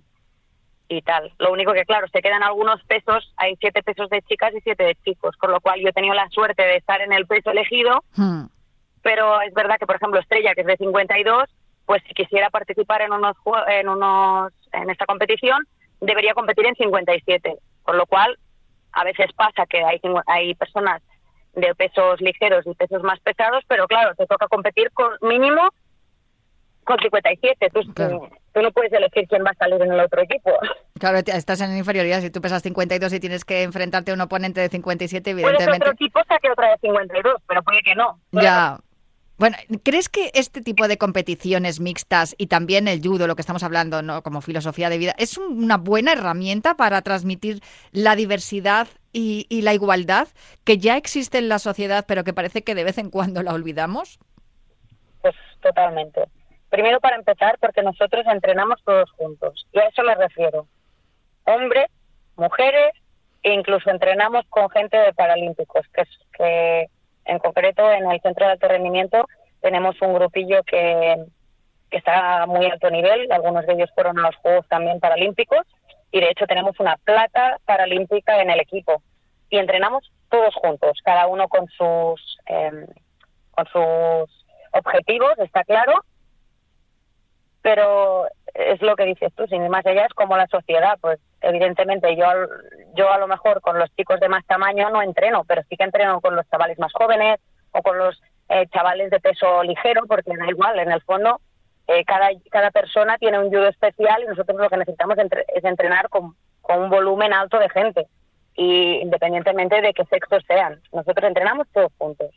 y 0.89 1.03
tal. 1.03 1.33
Lo 1.39 1.53
único 1.53 1.73
que, 1.73 1.85
claro, 1.85 2.07
se 2.09 2.23
quedan 2.23 2.43
algunos 2.43 2.83
pesos, 2.85 3.33
hay 3.37 3.57
siete 3.57 3.83
pesos 3.83 4.09
de 4.09 4.23
chicas 4.23 4.55
y 4.55 4.61
siete 4.61 4.85
de 4.85 4.95
chicos, 4.97 5.37
con 5.37 5.51
lo 5.51 5.61
cual 5.61 5.81
yo 5.81 5.89
he 5.89 5.93
tenido 5.93 6.15
la 6.15 6.29
suerte 6.31 6.63
de 6.63 6.77
estar 6.77 7.01
en 7.01 7.13
el 7.13 7.27
peso 7.27 7.51
elegido, 7.51 8.03
hmm. 8.17 8.45
pero 9.03 9.41
es 9.43 9.53
verdad 9.55 9.77
que, 9.79 9.87
por 9.87 9.97
ejemplo, 9.97 10.21
Estrella, 10.21 10.55
que 10.55 10.63
es 10.63 10.67
de 10.67 10.77
52, 10.77 11.49
pues 11.89 12.03
si 12.07 12.13
quisiera 12.13 12.51
participar 12.51 13.01
en 13.01 13.15
unos 13.15 13.35
en 13.67 13.89
unos 13.89 14.53
en 14.75 14.91
esta 14.91 15.07
competición, 15.07 15.67
debería 16.03 16.35
competir 16.35 16.67
en 16.67 16.75
57, 16.75 17.57
con 17.83 17.97
lo 17.97 18.05
cual 18.05 18.39
a 18.93 19.05
veces 19.05 19.33
pasa 19.35 19.65
que 19.65 19.83
hay 19.83 19.99
hay 20.27 20.55
personas 20.55 21.01
de 21.55 21.75
pesos 21.75 22.21
ligeros 22.21 22.67
y 22.67 22.75
pesos 22.75 23.03
más 23.03 23.19
pesados, 23.21 23.65
pero 23.69 23.87
claro, 23.87 24.15
te 24.17 24.27
toca 24.27 24.49
competir 24.49 24.91
con 24.93 25.13
mínimo 25.23 25.71
con 26.85 26.99
57. 26.99 27.71
Tú, 27.71 27.81
tú 27.95 28.63
no 28.63 28.71
puedes 28.73 28.93
elegir 28.93 29.27
quién 29.27 29.43
va 29.43 29.53
a 29.53 29.55
salir 29.55 29.81
en 29.81 29.91
el 29.91 30.01
otro 30.01 30.21
equipo. 30.21 30.51
Claro, 30.99 31.19
estás 31.19 31.61
en 31.63 31.77
inferioridad. 31.77 32.21
Si 32.21 32.31
tú 32.31 32.41
pesas 32.41 32.63
52 32.63 33.13
y 33.13 33.21
tienes 33.21 33.45
que 33.45 33.63
enfrentarte 33.63 34.11
a 34.11 34.15
un 34.15 34.21
oponente 34.21 34.61
de 34.61 34.69
57, 34.69 35.31
evidentemente... 35.31 35.65
Puede 35.65 35.77
otro 35.77 35.93
equipo 35.93 36.21
saque 36.27 36.51
otra 36.51 36.71
de 36.71 36.79
52, 36.79 37.37
pero 37.47 37.63
puede 37.63 37.81
que 37.83 37.95
no. 37.95 38.19
Ya... 38.33 38.79
Bueno, 39.39 39.57
¿crees 39.85 40.09
que 40.09 40.33
este 40.35 40.61
tipo 40.61 40.89
de 40.89 40.99
competiciones 40.99 41.79
mixtas 41.79 42.35
y 42.39 42.49
también 42.49 42.89
el 42.89 43.01
judo, 43.01 43.29
lo 43.29 43.37
que 43.37 43.43
estamos 43.43 43.63
hablando, 43.63 44.01
como 44.25 44.41
filosofía 44.41 44.91
de 44.91 44.99
vida, 44.99 45.15
es 45.17 45.39
una 45.39 45.77
buena 45.77 46.13
herramienta 46.13 46.75
para 46.75 47.03
transmitir 47.03 47.61
la 47.93 48.17
diversidad 48.17 48.89
y, 49.13 49.47
la 49.63 49.75
igualdad 49.75 50.27
que 50.65 50.79
ya 50.79 50.97
existe 50.97 51.39
en 51.39 51.49
la 51.49 51.61
sociedad, 51.61 52.05
pero 52.09 52.25
que 52.25 52.33
parece 52.33 52.63
que 52.63 52.75
de 52.75 52.83
vez 52.83 52.99
en 52.99 53.11
cuando 53.11 53.45
la 53.45 53.55
olvidamos? 53.55 54.19
Pues 55.23 55.37
totalmente. 55.61 56.25
Primero 56.69 56.99
para 56.99 57.17
empezar, 57.17 57.59
porque 57.61 57.83
nosotros 57.83 58.27
entrenamos 58.27 58.83
todos 58.85 59.11
juntos, 59.13 59.67
y 59.73 59.79
a 59.79 59.87
eso 59.87 60.03
me 60.03 60.17
refiero. 60.17 60.67
Hombres, 61.45 61.87
mujeres, 62.37 62.93
e 63.45 63.53
incluso 63.53 63.89
entrenamos 63.89 64.45
con 64.51 64.69
gente 64.71 64.97
de 64.97 65.13
paralímpicos, 65.13 65.87
que 65.95 66.03
que 66.37 66.89
en 67.29 67.39
concreto 67.39 67.91
en 67.91 68.11
el 68.11 68.21
centro 68.21 68.47
de 68.47 68.53
alto 68.53 68.69
rendimiento 68.69 69.27
tenemos 69.61 70.01
un 70.03 70.15
grupillo 70.15 70.63
que, 70.65 71.17
está 71.91 72.43
a 72.43 72.47
muy 72.47 72.67
alto 72.67 72.91
nivel, 72.91 73.31
algunos 73.33 73.67
de 73.67 73.73
ellos 73.75 73.91
fueron 73.95 74.19
a 74.19 74.23
los 74.23 74.37
Juegos 74.37 74.67
también 74.69 75.01
paralímpicos, 75.01 75.67
y 76.11 76.21
de 76.21 76.31
hecho 76.31 76.47
tenemos 76.47 76.79
una 76.81 76.97
plata 76.97 77.59
paralímpica 77.65 78.41
en 78.41 78.51
el 78.51 78.61
equipo. 78.61 79.03
Y 79.51 79.57
entrenamos 79.57 80.11
todos 80.31 80.55
juntos, 80.55 80.99
cada 81.03 81.27
uno 81.27 81.49
con 81.49 81.67
sus, 81.69 82.39
eh, 82.47 82.87
con 83.53 83.67
sus 83.67 84.47
objetivos, 84.73 85.39
está 85.39 85.65
claro, 85.65 86.05
pero 87.63 88.27
es 88.55 88.81
lo 88.83 88.95
que 88.97 89.05
dices 89.05 89.33
tú, 89.35 89.47
sin 89.47 89.67
más 89.69 89.85
allá 89.87 90.05
es 90.05 90.13
como 90.15 90.37
la 90.37 90.47
sociedad, 90.47 90.99
pues 91.01 91.19
evidentemente 91.41 92.17
yo 92.17 92.27
yo 92.95 93.13
a 93.13 93.19
lo 93.19 93.29
mejor 93.29 93.61
con 93.61 93.79
los 93.79 93.95
chicos 93.97 94.19
de 94.21 94.29
más 94.29 94.45
tamaño 94.47 94.91
no 94.91 95.03
entreno, 95.03 95.45
pero 95.45 95.63
sí 95.69 95.77
que 95.77 95.85
entreno 95.85 96.21
con 96.21 96.35
los 96.35 96.49
chavales 96.51 96.79
más 96.79 96.93
jóvenes 96.93 97.39
o 97.73 97.83
con 97.83 97.99
los 97.99 98.21
eh, 98.49 98.67
chavales 98.69 99.11
de 99.11 99.21
peso 99.21 99.63
ligero, 99.63 100.03
porque 100.07 100.37
da 100.37 100.49
igual, 100.49 100.79
en 100.79 100.91
el 100.91 101.03
fondo 101.03 101.41
eh, 101.87 102.05
cada, 102.05 102.29
cada 102.51 102.71
persona 102.71 103.19
tiene 103.19 103.39
un 103.39 103.49
judo 103.49 103.69
especial 103.69 104.23
y 104.23 104.27
nosotros 104.27 104.59
lo 104.59 104.69
que 104.69 104.77
necesitamos 104.77 105.17
es 105.19 105.65
entrenar 105.65 106.09
con, 106.09 106.35
con 106.61 106.83
un 106.83 106.91
volumen 106.91 107.33
alto 107.33 107.59
de 107.59 107.71
gente, 107.71 108.07
y 108.59 109.01
independientemente 109.01 109.81
de 109.81 109.95
qué 109.95 110.05
sexo 110.07 110.37
sean. 110.47 110.81
Nosotros 110.93 111.29
entrenamos 111.29 111.67
todos 111.73 111.93
juntos. 111.97 112.29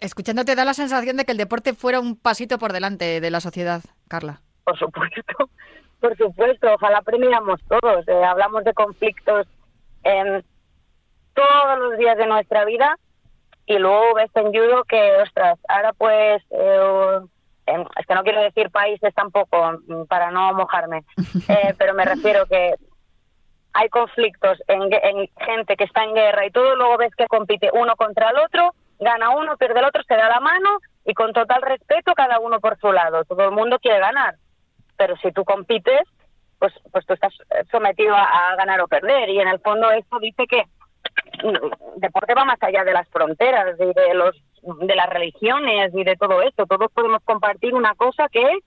Escuchándote 0.00 0.54
da 0.54 0.64
la 0.64 0.74
sensación 0.74 1.16
de 1.16 1.24
que 1.24 1.32
el 1.32 1.38
deporte 1.38 1.74
fuera 1.74 2.00
un 2.00 2.16
pasito 2.16 2.58
por 2.58 2.72
delante 2.72 3.20
de 3.20 3.30
la 3.30 3.40
sociedad, 3.40 3.82
Carla. 4.08 4.40
Por 4.64 4.78
supuesto, 4.78 5.50
por 6.04 6.16
supuesto. 6.18 6.74
Ojalá 6.74 7.00
premiamos 7.00 7.60
todos. 7.66 8.06
Eh, 8.06 8.24
hablamos 8.24 8.62
de 8.64 8.74
conflictos 8.74 9.46
en 10.02 10.44
todos 11.32 11.78
los 11.78 11.96
días 11.96 12.18
de 12.18 12.26
nuestra 12.26 12.66
vida 12.66 12.98
y 13.64 13.78
luego 13.78 14.14
ves 14.14 14.30
en 14.34 14.52
judo 14.52 14.84
que, 14.84 15.16
ostras, 15.22 15.58
ahora 15.66 15.94
pues, 15.94 16.42
eh, 16.50 17.20
es 17.66 18.06
que 18.06 18.14
no 18.14 18.22
quiero 18.22 18.42
decir 18.42 18.70
países 18.70 19.14
tampoco 19.14 19.80
mm, 19.86 20.04
para 20.04 20.30
no 20.30 20.52
mojarme, 20.52 21.04
eh, 21.48 21.74
pero 21.78 21.94
me 21.94 22.04
refiero 22.04 22.44
que 22.44 22.74
hay 23.72 23.88
conflictos 23.88 24.58
en, 24.68 24.82
en 24.92 25.30
gente 25.38 25.76
que 25.76 25.84
está 25.84 26.04
en 26.04 26.14
guerra 26.14 26.44
y 26.44 26.50
todo, 26.50 26.76
luego 26.76 26.98
ves 26.98 27.14
que 27.16 27.26
compite 27.26 27.70
uno 27.72 27.96
contra 27.96 28.28
el 28.28 28.36
otro 28.36 28.74
gana 29.00 29.30
uno, 29.30 29.56
pierde 29.56 29.80
el 29.80 29.86
otro, 29.86 30.02
se 30.06 30.14
da 30.14 30.28
la 30.28 30.40
mano 30.40 30.78
y 31.04 31.14
con 31.14 31.32
total 31.32 31.62
respeto 31.62 32.12
cada 32.14 32.38
uno 32.40 32.60
por 32.60 32.78
su 32.78 32.92
lado. 32.92 33.24
Todo 33.24 33.44
el 33.44 33.50
mundo 33.52 33.78
quiere 33.78 34.00
ganar, 34.00 34.36
pero 34.96 35.16
si 35.16 35.32
tú 35.32 35.44
compites, 35.44 36.02
pues, 36.58 36.72
pues 36.92 37.04
tú 37.06 37.14
estás 37.14 37.32
sometido 37.70 38.14
a, 38.14 38.54
ganar 38.56 38.80
o 38.80 38.88
perder. 38.88 39.28
Y 39.30 39.40
en 39.40 39.48
el 39.48 39.60
fondo 39.60 39.90
esto 39.90 40.18
dice 40.18 40.46
que 40.46 40.64
el 41.42 41.60
deporte 41.96 42.34
va 42.34 42.44
más 42.44 42.62
allá 42.62 42.84
de 42.84 42.92
las 42.92 43.08
fronteras 43.08 43.76
y 43.78 43.92
de 43.92 44.14
los 44.14 44.34
de 44.62 44.96
las 44.96 45.10
religiones 45.10 45.92
y 45.94 46.04
de 46.04 46.16
todo 46.16 46.40
esto. 46.40 46.64
Todos 46.64 46.90
podemos 46.92 47.22
compartir 47.24 47.74
una 47.74 47.94
cosa 47.94 48.28
que 48.30 48.40
es 48.40 48.64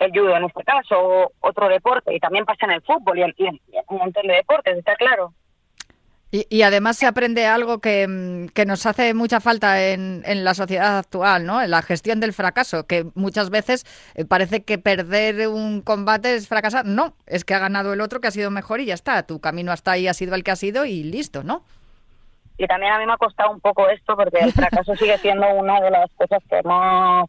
el 0.00 0.10
judo 0.10 0.36
en 0.36 0.44
este 0.44 0.64
caso, 0.64 0.96
o 0.98 1.32
otro 1.40 1.68
deporte, 1.68 2.14
y 2.14 2.20
también 2.20 2.44
pasa 2.44 2.66
en 2.66 2.72
el 2.72 2.82
fútbol 2.82 3.18
y 3.18 3.22
en, 3.22 3.34
y 3.36 3.46
en 3.46 3.60
un 3.88 3.98
montón 3.98 4.26
de 4.26 4.34
deportes, 4.34 4.76
está 4.76 4.96
claro. 4.96 5.32
Y, 6.30 6.60
además 6.60 6.98
se 6.98 7.06
aprende 7.06 7.46
algo 7.46 7.78
que, 7.78 8.06
mm, 8.06 8.48
que 8.48 8.66
nos 8.66 8.84
hace 8.84 9.14
mucha 9.14 9.40
falta 9.40 9.82
en, 9.82 10.22
en, 10.26 10.44
la 10.44 10.52
sociedad 10.52 10.98
actual, 10.98 11.46
¿no? 11.46 11.62
En 11.62 11.70
la 11.70 11.80
gestión 11.80 12.20
del 12.20 12.34
fracaso, 12.34 12.86
que 12.86 13.06
muchas 13.14 13.48
veces 13.48 13.86
eh, 14.14 14.26
parece 14.26 14.62
que 14.62 14.76
perder 14.76 15.48
un 15.48 15.80
combate 15.80 16.34
es 16.34 16.46
fracasar. 16.46 16.84
No, 16.84 17.14
es 17.26 17.46
que 17.46 17.54
ha 17.54 17.58
ganado 17.58 17.94
el 17.94 18.02
otro 18.02 18.20
que 18.20 18.28
ha 18.28 18.30
sido 18.30 18.50
mejor 18.50 18.80
y 18.80 18.86
ya 18.86 18.94
está. 18.94 19.22
Tu 19.22 19.40
camino 19.40 19.72
hasta 19.72 19.92
ahí 19.92 20.06
ha 20.06 20.12
sido 20.12 20.34
el 20.34 20.44
que 20.44 20.50
ha 20.50 20.56
sido 20.56 20.84
y 20.84 21.02
listo, 21.02 21.42
¿no? 21.42 21.62
Y 22.58 22.66
también 22.66 22.92
a 22.92 22.98
mí 22.98 23.06
me 23.06 23.14
ha 23.14 23.16
costado 23.16 23.50
un 23.50 23.60
poco 23.60 23.88
esto 23.88 24.14
porque 24.14 24.40
el 24.40 24.52
fracaso 24.52 24.96
sigue 24.96 25.16
siendo 25.18 25.48
una 25.54 25.80
de 25.80 25.90
las 25.90 26.10
cosas 26.12 26.42
que 26.50 26.62
más, 26.62 27.26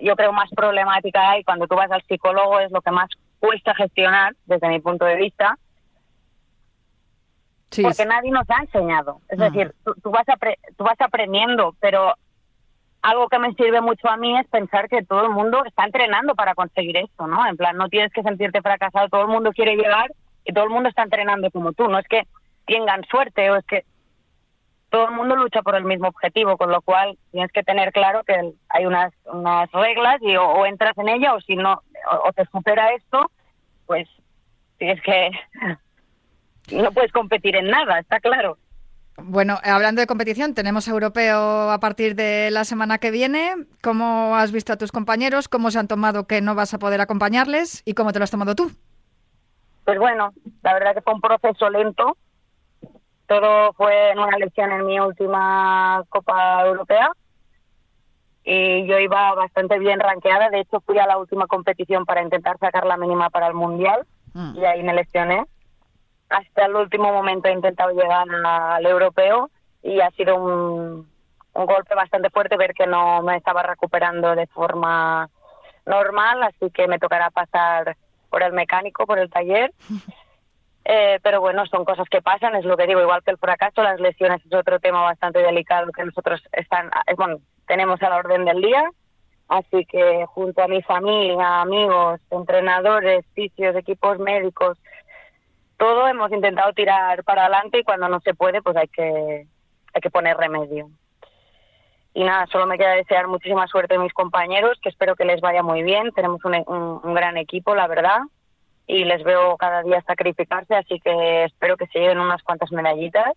yo 0.00 0.14
creo, 0.14 0.32
más 0.32 0.50
problemática 0.50 1.30
hay. 1.30 1.42
Cuando 1.42 1.66
tú 1.66 1.74
vas 1.74 1.90
al 1.90 2.02
psicólogo 2.02 2.60
es 2.60 2.70
lo 2.70 2.80
que 2.80 2.92
más 2.92 3.08
cuesta 3.40 3.74
gestionar 3.74 4.36
desde 4.44 4.68
mi 4.68 4.78
punto 4.78 5.04
de 5.04 5.16
vista 5.16 5.58
porque 7.70 8.06
nadie 8.06 8.30
nos 8.30 8.48
ha 8.50 8.62
enseñado. 8.62 9.20
Es 9.28 9.38
decir, 9.38 9.74
tú, 9.84 10.10
vas 10.10 10.26
tú 10.76 10.84
vas 10.84 11.00
aprendiendo, 11.00 11.74
pero 11.80 12.14
algo 13.02 13.28
que 13.28 13.38
me 13.38 13.54
sirve 13.54 13.80
mucho 13.80 14.08
a 14.08 14.16
mí 14.16 14.36
es 14.38 14.46
pensar 14.48 14.88
que 14.88 15.04
todo 15.04 15.24
el 15.24 15.30
mundo 15.30 15.64
está 15.64 15.84
entrenando 15.84 16.34
para 16.34 16.54
conseguir 16.54 16.96
esto, 16.96 17.26
¿no? 17.26 17.46
En 17.46 17.56
plan, 17.56 17.76
no 17.76 17.88
tienes 17.88 18.12
que 18.12 18.22
sentirte 18.22 18.62
fracasado, 18.62 19.08
todo 19.08 19.22
el 19.22 19.28
mundo 19.28 19.52
quiere 19.52 19.76
llegar 19.76 20.10
y 20.44 20.52
todo 20.52 20.64
el 20.64 20.70
mundo 20.70 20.88
está 20.88 21.02
entrenando 21.02 21.50
como 21.50 21.72
tú. 21.72 21.88
No 21.88 21.98
es 21.98 22.08
que 22.08 22.26
tengan 22.66 23.04
suerte 23.04 23.50
o 23.50 23.56
es 23.56 23.64
que 23.66 23.84
todo 24.90 25.08
el 25.08 25.14
mundo 25.14 25.36
lucha 25.36 25.62
por 25.62 25.76
el 25.76 25.84
mismo 25.84 26.08
objetivo, 26.08 26.56
con 26.56 26.70
lo 26.70 26.80
cual 26.80 27.18
tienes 27.30 27.52
que 27.52 27.62
tener 27.62 27.92
claro 27.92 28.24
que 28.24 28.52
hay 28.68 28.86
unas, 28.86 29.12
unas 29.26 29.70
reglas 29.72 30.18
y 30.22 30.36
o, 30.36 30.64
entras 30.64 30.96
en 30.98 31.08
ella 31.08 31.34
o 31.34 31.40
si 31.40 31.56
no, 31.56 31.82
o 32.24 32.32
te 32.32 32.44
supera 32.46 32.92
esto, 32.94 33.30
pues 33.86 34.08
tienes 34.78 35.00
que 35.02 35.30
no 36.72 36.92
puedes 36.92 37.12
competir 37.12 37.56
en 37.56 37.68
nada, 37.68 37.98
está 37.98 38.20
claro. 38.20 38.58
Bueno, 39.18 39.58
hablando 39.64 40.00
de 40.00 40.06
competición, 40.06 40.54
tenemos 40.54 40.88
europeo 40.88 41.70
a 41.70 41.80
partir 41.80 42.14
de 42.16 42.50
la 42.50 42.64
semana 42.64 42.98
que 42.98 43.10
viene. 43.10 43.54
¿Cómo 43.82 44.36
has 44.36 44.52
visto 44.52 44.74
a 44.74 44.76
tus 44.76 44.92
compañeros? 44.92 45.48
¿Cómo 45.48 45.70
se 45.70 45.78
han 45.78 45.88
tomado 45.88 46.26
que 46.26 46.42
no 46.42 46.54
vas 46.54 46.74
a 46.74 46.78
poder 46.78 47.00
acompañarles? 47.00 47.82
¿Y 47.86 47.94
cómo 47.94 48.12
te 48.12 48.18
lo 48.18 48.24
has 48.24 48.30
tomado 48.30 48.54
tú? 48.54 48.70
Pues 49.84 49.98
bueno, 49.98 50.32
la 50.62 50.74
verdad 50.74 50.94
que 50.94 51.00
fue 51.00 51.14
un 51.14 51.22
proceso 51.22 51.70
lento. 51.70 52.16
Todo 53.26 53.72
fue 53.72 54.10
en 54.10 54.18
una 54.18 54.36
elección 54.36 54.70
en 54.72 54.84
mi 54.84 55.00
última 55.00 56.04
Copa 56.10 56.66
Europea. 56.66 57.10
Y 58.44 58.86
yo 58.86 58.98
iba 58.98 59.34
bastante 59.34 59.78
bien 59.78 59.98
ranqueada. 59.98 60.50
De 60.50 60.60
hecho, 60.60 60.80
fui 60.80 60.98
a 60.98 61.06
la 61.06 61.16
última 61.16 61.46
competición 61.46 62.04
para 62.04 62.22
intentar 62.22 62.58
sacar 62.58 62.84
la 62.84 62.98
mínima 62.98 63.30
para 63.30 63.46
el 63.46 63.54
Mundial. 63.54 64.06
Mm. 64.34 64.58
Y 64.58 64.64
ahí 64.66 64.82
me 64.82 64.92
lesioné 64.94 65.46
hasta 66.28 66.66
el 66.66 66.74
último 66.74 67.12
momento 67.12 67.48
he 67.48 67.52
intentado 67.52 67.90
llegar 67.90 68.26
al 68.44 68.86
europeo 68.86 69.50
y 69.82 70.00
ha 70.00 70.10
sido 70.10 70.36
un, 70.36 71.08
un 71.54 71.66
golpe 71.66 71.94
bastante 71.94 72.30
fuerte 72.30 72.56
ver 72.56 72.74
que 72.74 72.86
no 72.86 73.22
me 73.22 73.36
estaba 73.36 73.62
recuperando 73.62 74.34
de 74.34 74.46
forma 74.48 75.28
normal, 75.84 76.42
así 76.42 76.70
que 76.70 76.88
me 76.88 76.98
tocará 76.98 77.30
pasar 77.30 77.96
por 78.28 78.42
el 78.42 78.52
mecánico, 78.52 79.06
por 79.06 79.18
el 79.18 79.30
taller. 79.30 79.72
Eh, 80.88 81.18
pero 81.20 81.40
bueno, 81.40 81.66
son 81.66 81.84
cosas 81.84 82.08
que 82.08 82.22
pasan, 82.22 82.54
es 82.54 82.64
lo 82.64 82.76
que 82.76 82.86
digo, 82.86 83.00
igual 83.00 83.20
que 83.24 83.32
el 83.32 83.38
fracaso, 83.38 83.82
las 83.82 83.98
lesiones 83.98 84.40
es 84.46 84.54
otro 84.54 84.78
tema 84.78 85.02
bastante 85.02 85.40
delicado 85.40 85.90
que 85.90 86.04
nosotros 86.04 86.40
están, 86.52 86.92
bueno, 87.16 87.38
tenemos 87.66 88.00
a 88.02 88.08
la 88.08 88.18
orden 88.18 88.44
del 88.44 88.62
día. 88.62 88.88
Así 89.48 89.84
que 89.84 90.24
junto 90.26 90.62
a 90.62 90.68
mi 90.68 90.82
familia, 90.82 91.60
amigos, 91.60 92.20
entrenadores, 92.30 93.24
fisios, 93.34 93.74
equipos 93.74 94.20
médicos, 94.20 94.78
todo 95.76 96.08
hemos 96.08 96.32
intentado 96.32 96.72
tirar 96.72 97.22
para 97.24 97.42
adelante 97.42 97.80
y 97.80 97.84
cuando 97.84 98.08
no 98.08 98.20
se 98.20 98.34
puede, 98.34 98.62
pues 98.62 98.76
hay 98.76 98.88
que, 98.88 99.46
hay 99.92 100.00
que 100.00 100.10
poner 100.10 100.36
remedio. 100.36 100.88
Y 102.14 102.24
nada, 102.24 102.46
solo 102.46 102.66
me 102.66 102.78
queda 102.78 102.94
desear 102.94 103.28
muchísima 103.28 103.66
suerte 103.66 103.96
a 103.96 103.98
mis 103.98 104.14
compañeros, 104.14 104.78
que 104.80 104.88
espero 104.88 105.16
que 105.16 105.26
les 105.26 105.40
vaya 105.42 105.62
muy 105.62 105.82
bien. 105.82 106.12
Tenemos 106.12 106.42
un, 106.44 107.00
un, 107.04 107.14
gran 107.14 107.36
equipo, 107.36 107.74
la 107.74 107.86
verdad, 107.86 108.20
y 108.86 109.04
les 109.04 109.22
veo 109.22 109.58
cada 109.58 109.82
día 109.82 110.00
sacrificarse, 110.06 110.74
así 110.74 110.98
que 111.00 111.44
espero 111.44 111.76
que 111.76 111.86
se 111.88 111.98
lleven 111.98 112.18
unas 112.18 112.42
cuantas 112.42 112.72
medallitas, 112.72 113.34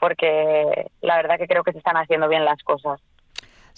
porque 0.00 0.90
la 1.02 1.16
verdad 1.18 1.38
que 1.38 1.46
creo 1.46 1.62
que 1.62 1.70
se 1.70 1.78
están 1.78 1.96
haciendo 1.96 2.28
bien 2.28 2.44
las 2.44 2.60
cosas. 2.64 3.00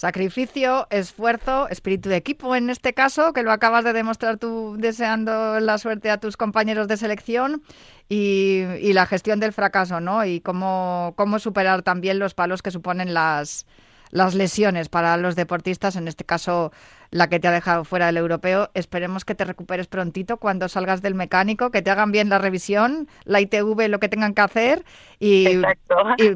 Sacrificio, 0.00 0.86
esfuerzo, 0.88 1.68
espíritu 1.68 2.08
de 2.08 2.16
equipo 2.16 2.56
en 2.56 2.70
este 2.70 2.94
caso, 2.94 3.34
que 3.34 3.42
lo 3.42 3.52
acabas 3.52 3.84
de 3.84 3.92
demostrar 3.92 4.38
tú 4.38 4.76
deseando 4.78 5.60
la 5.60 5.76
suerte 5.76 6.08
a 6.08 6.16
tus 6.16 6.38
compañeros 6.38 6.88
de 6.88 6.96
selección 6.96 7.62
y, 8.08 8.94
la 8.94 9.04
gestión 9.04 9.40
del 9.40 9.52
fracaso, 9.52 10.00
¿no? 10.00 10.24
Y 10.24 10.40
cómo, 10.40 11.12
cómo 11.16 11.38
superar 11.38 11.82
también 11.82 12.18
los 12.18 12.32
palos 12.32 12.62
que 12.62 12.70
suponen 12.70 13.12
las, 13.12 13.66
las 14.10 14.34
lesiones 14.34 14.88
para 14.88 15.18
los 15.18 15.36
deportistas, 15.36 15.96
en 15.96 16.08
este 16.08 16.24
caso 16.24 16.72
la 17.10 17.28
que 17.28 17.40
te 17.40 17.48
ha 17.48 17.52
dejado 17.52 17.84
fuera 17.84 18.06
del 18.06 18.18
europeo. 18.18 18.70
Esperemos 18.74 19.24
que 19.24 19.34
te 19.34 19.44
recuperes 19.44 19.86
prontito 19.86 20.36
cuando 20.36 20.68
salgas 20.68 21.02
del 21.02 21.14
mecánico, 21.14 21.70
que 21.70 21.82
te 21.82 21.90
hagan 21.90 22.12
bien 22.12 22.28
la 22.28 22.38
revisión, 22.38 23.08
la 23.24 23.40
ITV, 23.40 23.88
lo 23.88 23.98
que 23.98 24.08
tengan 24.08 24.34
que 24.34 24.42
hacer 24.42 24.84
y, 25.18 25.60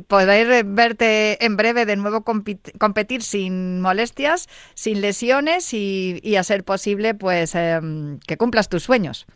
poder 0.09 0.65
verte 0.65 1.45
en 1.45 1.57
breve 1.57 1.87
de 1.87 1.97
nuevo 1.97 2.23
competir 2.23 3.23
sin 3.23 3.81
molestias, 3.81 4.49
sin 4.75 5.01
lesiones 5.01 5.73
y, 5.73 6.37
a 6.37 6.43
ser 6.43 6.65
posible 6.65 7.15
pues 7.15 7.55
em, 7.55 8.19
que 8.27 8.37
cumplas 8.37 8.69
tus 8.69 8.83
sueños. 8.83 9.27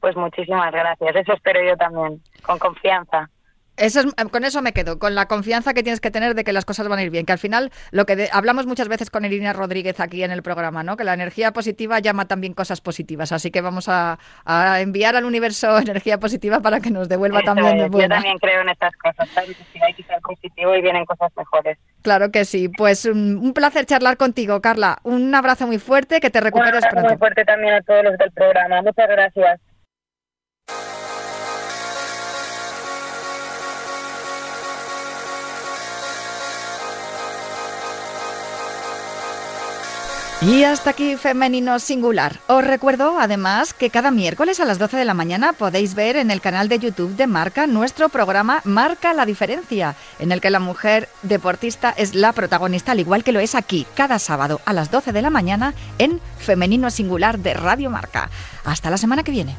Pues 0.00 0.14
muchísimas 0.14 0.70
gracias, 0.70 1.16
eso 1.16 1.32
espero 1.32 1.60
yo 1.66 1.76
también, 1.76 2.22
con 2.42 2.58
confianza. 2.58 3.30
Eso 3.78 4.00
con 4.30 4.44
eso 4.44 4.62
me 4.62 4.72
quedo, 4.72 4.98
con 4.98 5.14
la 5.14 5.26
confianza 5.26 5.74
que 5.74 5.82
tienes 5.82 6.00
que 6.00 6.10
tener 6.10 6.34
de 6.34 6.44
que 6.44 6.52
las 6.52 6.64
cosas 6.64 6.88
van 6.88 6.98
a 6.98 7.02
ir 7.02 7.10
bien. 7.10 7.26
Que 7.26 7.32
al 7.32 7.38
final, 7.38 7.70
lo 7.90 8.06
que 8.06 8.28
hablamos 8.32 8.66
muchas 8.66 8.88
veces 8.88 9.10
con 9.10 9.24
Irina 9.24 9.52
Rodríguez 9.52 10.00
aquí 10.00 10.22
en 10.22 10.30
el 10.30 10.42
programa, 10.42 10.82
¿no? 10.82 10.96
Que 10.96 11.04
la 11.04 11.14
energía 11.14 11.52
positiva 11.52 11.98
llama 12.00 12.26
también 12.26 12.54
cosas 12.54 12.80
positivas. 12.80 13.32
Así 13.32 13.50
que 13.50 13.60
vamos 13.60 13.88
a, 13.88 14.18
enviar 14.80 15.16
al 15.16 15.24
universo 15.24 15.78
energía 15.78 16.18
positiva 16.18 16.60
para 16.60 16.80
que 16.80 16.90
nos 16.90 17.08
devuelva 17.08 17.42
también 17.42 17.78
de 17.78 17.88
buena. 17.88 18.16
Yo 18.16 18.22
también 18.22 18.38
creo 18.38 18.60
en 18.62 18.68
estas 18.70 18.94
cosas. 18.96 19.28
Hay 19.36 19.94
que 19.94 20.02
ser 20.02 20.20
positivo 20.20 20.74
y 20.74 20.82
vienen 20.82 21.04
cosas 21.04 21.30
mejores. 21.36 21.78
Claro 22.02 22.30
que 22.30 22.44
sí. 22.44 22.68
Pues 22.68 23.04
un, 23.04 23.52
placer 23.54 23.86
charlar 23.86 24.16
contigo, 24.16 24.60
Carla. 24.60 24.98
Un 25.02 25.34
abrazo 25.34 25.66
muy 25.66 25.78
fuerte, 25.78 26.20
que 26.20 26.30
te 26.30 26.40
recuperes 26.40 26.82
un 26.82 26.88
abrazo 26.88 27.08
muy 27.08 27.16
fuerte 27.16 27.44
también 27.44 27.74
a 27.74 27.82
todos 27.82 28.04
los 28.04 28.18
del 28.18 28.30
programa. 28.32 28.82
Muchas 28.82 29.08
gracias. 29.08 29.60
Y 40.40 40.62
hasta 40.62 40.90
aquí 40.90 41.16
Femenino 41.16 41.80
Singular. 41.80 42.38
Os 42.46 42.64
recuerdo 42.64 43.18
además 43.18 43.74
que 43.74 43.90
cada 43.90 44.12
miércoles 44.12 44.60
a 44.60 44.64
las 44.64 44.78
12 44.78 44.96
de 44.96 45.04
la 45.04 45.12
mañana 45.12 45.52
podéis 45.52 45.96
ver 45.96 46.14
en 46.14 46.30
el 46.30 46.40
canal 46.40 46.68
de 46.68 46.78
YouTube 46.78 47.16
de 47.16 47.26
Marca 47.26 47.66
nuestro 47.66 48.08
programa 48.08 48.60
Marca 48.62 49.12
la 49.14 49.26
Diferencia, 49.26 49.96
en 50.20 50.30
el 50.30 50.40
que 50.40 50.50
la 50.50 50.60
mujer 50.60 51.08
deportista 51.24 51.90
es 51.90 52.14
la 52.14 52.32
protagonista, 52.32 52.92
al 52.92 53.00
igual 53.00 53.24
que 53.24 53.32
lo 53.32 53.40
es 53.40 53.56
aquí, 53.56 53.84
cada 53.96 54.20
sábado 54.20 54.60
a 54.64 54.72
las 54.72 54.92
12 54.92 55.12
de 55.12 55.22
la 55.22 55.30
mañana 55.30 55.74
en 55.98 56.20
Femenino 56.38 56.88
Singular 56.90 57.40
de 57.40 57.54
Radio 57.54 57.90
Marca. 57.90 58.30
Hasta 58.64 58.90
la 58.90 58.96
semana 58.96 59.24
que 59.24 59.32
viene. 59.32 59.56